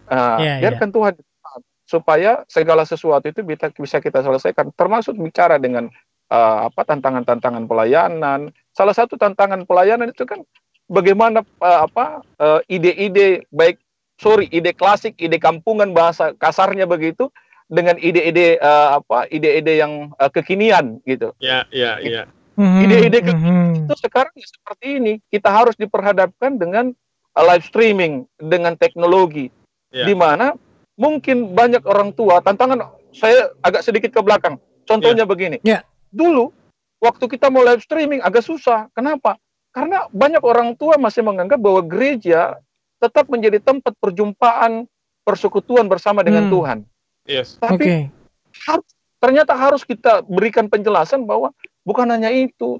[0.06, 4.70] Eh, Iya, biarkan Tuhan di depan supaya segala sesuatu itu bisa bisa kita selesaikan.
[4.76, 5.90] Termasuk bicara dengan
[6.30, 8.54] eh, apa tantangan-tantangan pelayanan.
[8.70, 10.46] Salah satu tantangan pelayanan itu kan
[10.86, 13.82] bagaimana apa eh, ide-ide baik
[14.16, 17.28] sorry ide klasik ide kampungan bahasa kasarnya begitu
[17.66, 22.24] dengan ide-ide eh, apa ide-ide yang eh, kekinian gitu Ya, ya, ya.
[22.56, 23.84] Mhm, Ide-ide ke- mhm.
[23.84, 26.96] itu sekarang ya seperti ini kita harus diperhadapkan dengan
[27.36, 29.52] uh, live streaming dengan teknologi
[29.92, 30.02] Ya.
[30.04, 30.56] di mana
[30.96, 32.80] mungkin banyak orang tua tantangan
[33.12, 35.84] saya agak sedikit ke belakang contohnya begini Ya.
[36.08, 36.50] dulu
[36.98, 39.36] waktu kita mau live streaming agak susah kenapa
[39.70, 42.56] karena banyak orang tua masih menganggap bahwa gereja
[42.96, 44.88] tetap menjadi tempat perjumpaan
[45.22, 46.52] persekutuan bersama dengan Hmm.
[46.52, 46.78] Tuhan
[47.26, 47.58] Yes.
[47.58, 47.96] tapi Oke.
[48.64, 48.88] harus
[49.18, 51.50] ternyata harus kita berikan penjelasan bahwa
[51.82, 52.78] bukan hanya itu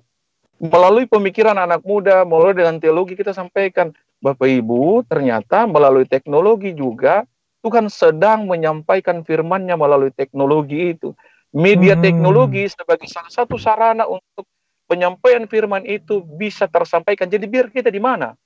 [0.57, 3.93] melalui pemikiran anak muda melalui dengan teologi kita sampaikan
[4.23, 7.29] Bapak Ibu ternyata melalui teknologi juga
[7.61, 11.13] Tuhan sedang menyampaikan firman-Nya melalui teknologi itu
[11.51, 12.05] media Hmm.
[12.05, 14.47] teknologi sebagai salah satu sarana untuk
[14.87, 18.39] penyampaian firman itu bisa tersampaikan jadi biar kita di mana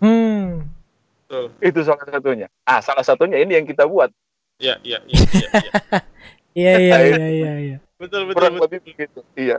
[0.00, 0.66] Hmm.
[1.24, 1.44] Betul.
[1.62, 4.10] itu salah satunya ah salah satunya ini yang kita buat
[4.60, 5.72] Ya, ya, ya, ya, ya.
[6.60, 7.76] Iya iya iya iya iya.
[7.96, 8.64] Betul, betul, kurang betul.
[8.68, 9.58] lebih begitu iya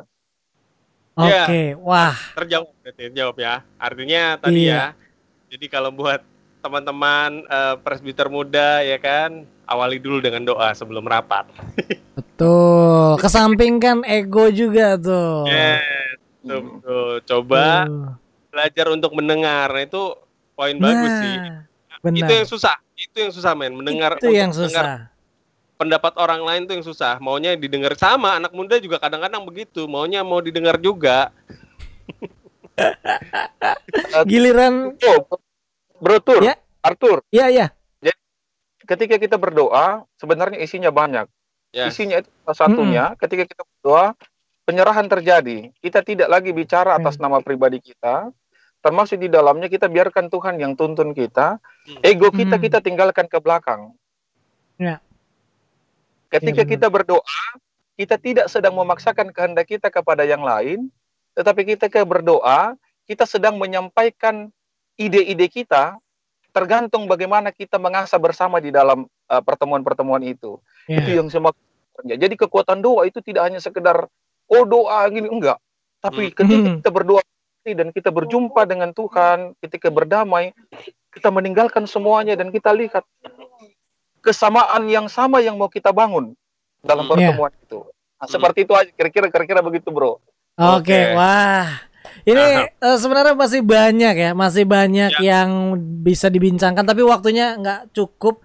[1.19, 1.43] Iya.
[1.43, 2.15] Oke, wah.
[2.39, 3.55] Terjawab, berarti terjawab ya.
[3.75, 4.71] Artinya tadi Iya.
[4.71, 4.85] ya.
[5.51, 6.23] Jadi kalau buat
[6.61, 11.51] teman-teman eh, presbiter muda ya kan, awali dulu dengan doa sebelum rapat.
[12.15, 13.19] Betul.
[13.19, 15.45] Kesampingkan ego juga tuh.
[15.45, 17.11] Yes, betul, betul.
[17.27, 18.11] Coba Tuh.
[18.49, 19.67] belajar untuk mendengar.
[19.67, 20.03] Nah, itu
[20.61, 21.35] poin bagus sih.
[22.05, 22.17] Benar.
[22.21, 22.75] Itu yang susah.
[22.93, 23.73] Itu yang susah, men.
[23.73, 25.09] Mendengar Itu yang mendengar susah.
[25.81, 27.17] pendapat orang lain tuh yang susah.
[27.17, 29.89] Maunya didengar sama anak muda juga kadang-kadang begitu.
[29.89, 31.33] Maunya mau didengar juga.
[34.29, 35.17] Giliran Oh,
[36.01, 36.57] Bro Tur, Ya.
[36.81, 37.67] Arthur, Iya iya.
[38.81, 41.29] ketika kita berdoa, sebenarnya isinya banyak.
[41.71, 41.87] Ya.
[41.87, 44.17] Isinya itu salah satunya, ketika kita berdoa,
[44.65, 45.71] penyerahan terjadi.
[45.79, 48.33] Kita tidak lagi bicara atas nama pribadi kita,
[48.81, 51.61] termasuk di dalamnya kita biarkan Tuhan yang tuntun kita.
[52.01, 52.63] Ego kita Hmm.
[52.65, 53.93] kita tinggalkan ke belakang.
[54.77, 54.97] Ya.
[56.27, 56.73] Ketika Ya, benar.
[56.73, 57.41] kita berdoa,
[57.95, 60.89] kita tidak sedang memaksakan kehendak kita kepada yang lain,
[61.35, 62.73] tetapi kita ke berdoa,
[63.05, 64.49] kita sedang menyampaikan
[64.95, 65.99] ide-ide kita
[66.51, 70.59] tergantung bagaimana kita mengasah bersama di dalam uh, pertemuan-pertemuan itu.
[70.87, 70.99] Ya.
[71.03, 71.59] Itu yang semakin
[72.17, 74.07] jadi kekuatan doa itu tidak hanya sekedar
[74.47, 75.59] oh doa gini enggak,
[75.99, 76.35] tapi Hmm.
[76.35, 76.77] ketika Hmm.
[76.81, 77.21] kita berdoa
[77.63, 80.49] dan kita berjumpa dengan Tuhan, ketika berdamai,
[81.13, 83.05] kita meninggalkan semuanya dan kita lihat
[84.21, 86.33] kesamaan yang sama yang mau kita bangun
[86.81, 87.13] dalam Hmm.
[87.13, 87.85] pertemuan itu.
[88.17, 90.17] Nah, seperti itu aja kira-kira kira-kira begitu, Bro.
[90.57, 90.99] Oke, Oke.
[91.13, 91.69] wah.
[92.21, 95.21] Ini eh, sebenarnya masih banyak ya, masih banyak Ya.
[95.21, 98.41] yang bisa dibincangkan tapi waktunya nggak cukup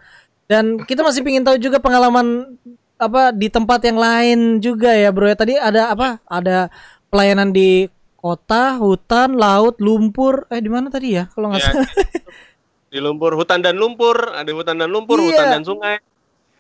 [0.49, 2.57] dan kita masih ingin tahu juga pengalaman
[2.97, 5.29] apa di tempat yang lain juga ya, Bro.
[5.29, 5.37] ya.
[5.37, 6.21] Tadi ada apa?
[6.25, 6.69] Ada
[7.13, 7.89] pelayanan di
[8.27, 10.51] kota, hutan, laut, lumpur.
[10.51, 11.31] Eh di mana tadi ya?
[11.31, 11.91] Kalau nggak Ya, salah.
[12.87, 15.27] di lumpur hutan dan lumpur ada hutan dan lumpur Iya.
[15.29, 15.97] hutan dan sungai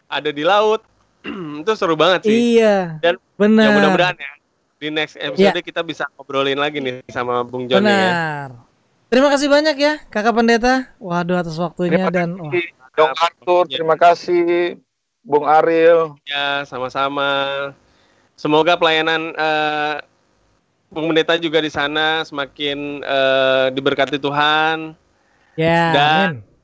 [0.07, 0.83] ada di laut
[1.63, 2.99] itu seru banget sih Iya.
[3.01, 3.65] Dan benar.
[3.65, 4.33] ya mudah-mudahan ya
[4.77, 8.49] di next episode kita bisa ngobrolin lagi nih sama Bung Joni ya Benar.
[9.07, 10.93] Terima kasih banyak ya Kakak Pendeta.
[10.99, 12.53] Waduh atas waktunya Terima dan wah,
[12.93, 13.75] Dong Arthur, Ya.
[13.77, 14.77] terima kasih.
[15.23, 17.27] Bung Ariel, ya sama-sama
[18.35, 19.95] semoga pelayanan eh,
[20.87, 24.95] Bung Pendeta juga di sana semakin eh, diberkati Tuhan
[25.55, 25.83] ya.
[25.93, 26.55] Dan- amin.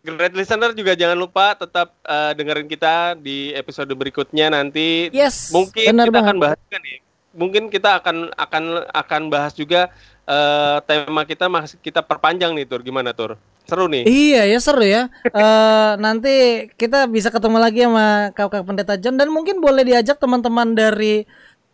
[0.00, 5.52] Great listener juga jangan lupa tetap eh, dengerin kita di episode berikutnya nanti Yes.
[5.52, 6.24] mungkin kita banget.
[6.24, 6.96] akan bahas juga nih.
[7.36, 9.92] Mungkin kita akan akan akan bahas juga
[10.24, 12.80] eh, tema kita masih kita perpanjang nih Tur.
[12.80, 13.36] Gimana Tur?
[13.68, 14.08] Seru nih.
[14.08, 15.12] Iya ya seru ya.
[15.36, 16.34] Eh nanti
[16.72, 21.28] kita bisa ketemu lagi sama kakak pendeta John dan mungkin boleh diajak teman-teman dari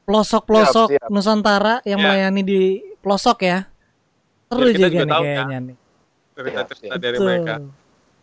[0.04, 1.10] pelosok-pelosok Siap, siap.
[1.10, 2.04] Nusantara yang Ya.
[2.04, 2.60] melayani di
[3.00, 3.58] pelosok ya.
[4.46, 5.20] Seru Biar kita juga, juga nih ya.
[5.24, 5.76] kayaknya nih.
[6.34, 7.26] Cerita-cerita dari Betul.
[7.26, 7.54] mereka.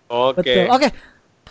[0.08, 0.38] Oke.
[0.42, 0.66] Betul.
[0.70, 0.88] Oke.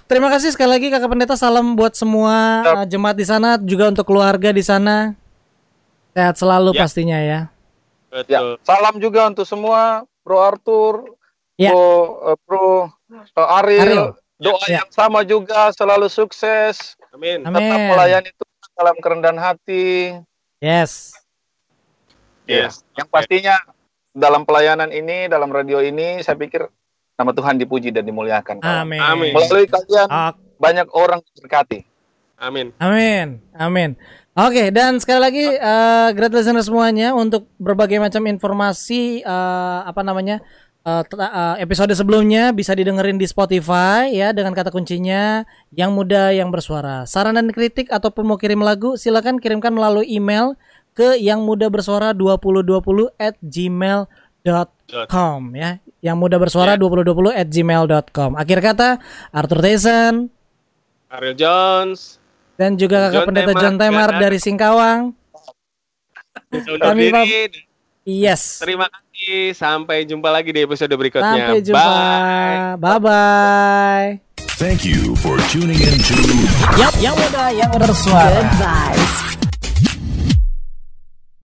[0.04, 1.34] Terima kasih sekali lagi kakak pendeta.
[1.34, 2.34] Salam buat semua
[2.82, 5.14] eh, jemaat di sana juga untuk keluarga di sana.
[6.10, 6.80] Sehat selalu Ya.
[6.80, 7.40] pastinya ya.
[8.10, 8.58] ya, Betul.
[8.66, 10.94] salam juga untuk semua, Bro Arthur,
[11.54, 11.70] Ya.
[11.70, 11.86] Bro,
[12.26, 13.80] eh, Bro eh, Ariel.
[13.80, 14.06] Ariel.
[14.34, 14.82] Doa Ya.
[14.82, 17.44] yang sama juga, selalu sukses, Amin.
[17.46, 17.60] Amin.
[17.60, 18.30] tetap melayani
[18.80, 20.16] Dalam kerendahan hati.
[20.64, 21.12] Yes.
[22.48, 22.80] Yes.
[22.96, 23.60] Yang pastinya
[24.16, 26.64] dalam pelayanan ini, dalam radio ini, saya pikir
[27.20, 28.64] nama Tuhan dipuji dan dimuliakan.
[28.64, 28.96] Amin.
[29.04, 29.36] Amin.
[29.36, 30.40] Melalui kalian Oke.
[30.56, 31.84] banyak orang diberkati.
[32.40, 32.72] Amin.
[32.80, 34.00] Amin, amin.
[34.32, 40.40] Oke, dan sekali lagi eh great listener semuanya untuk berbagai macam informasi eh, apa namanya
[40.86, 45.44] eh, episode sebelumnya bisa didengerin di Spotify ya dengan kata kuncinya
[45.76, 47.04] yang muda yang bersuara.
[47.04, 50.56] Saran dan kritik ataupun mau kirim lagu silakan kirimkan melalui email
[50.96, 55.78] ke yang muda bersuara 2020 at gmail.com ya.
[56.00, 58.30] Yang muda bersuara 2020 at gmail.com.
[58.40, 58.96] Akhir kata
[59.36, 60.32] Arthur Tyson
[61.10, 62.22] Ariel Jones.
[62.54, 65.00] dan juga kakak John pendeta Temar, John Temar dari Singkawang.
[66.80, 67.10] Kami.
[68.06, 68.62] Yes.
[68.62, 69.09] Terima kasih.
[69.54, 71.54] Sampai jumpa lagi di episode berikutnya.
[71.54, 71.78] Sampai jumpa.
[71.78, 72.58] Bye.
[72.78, 74.08] Bye bye.
[74.60, 76.20] Thank you for tuning in to
[76.76, 78.44] Yang yang muda yang bersuara.
[78.44, 79.29] Good vibes.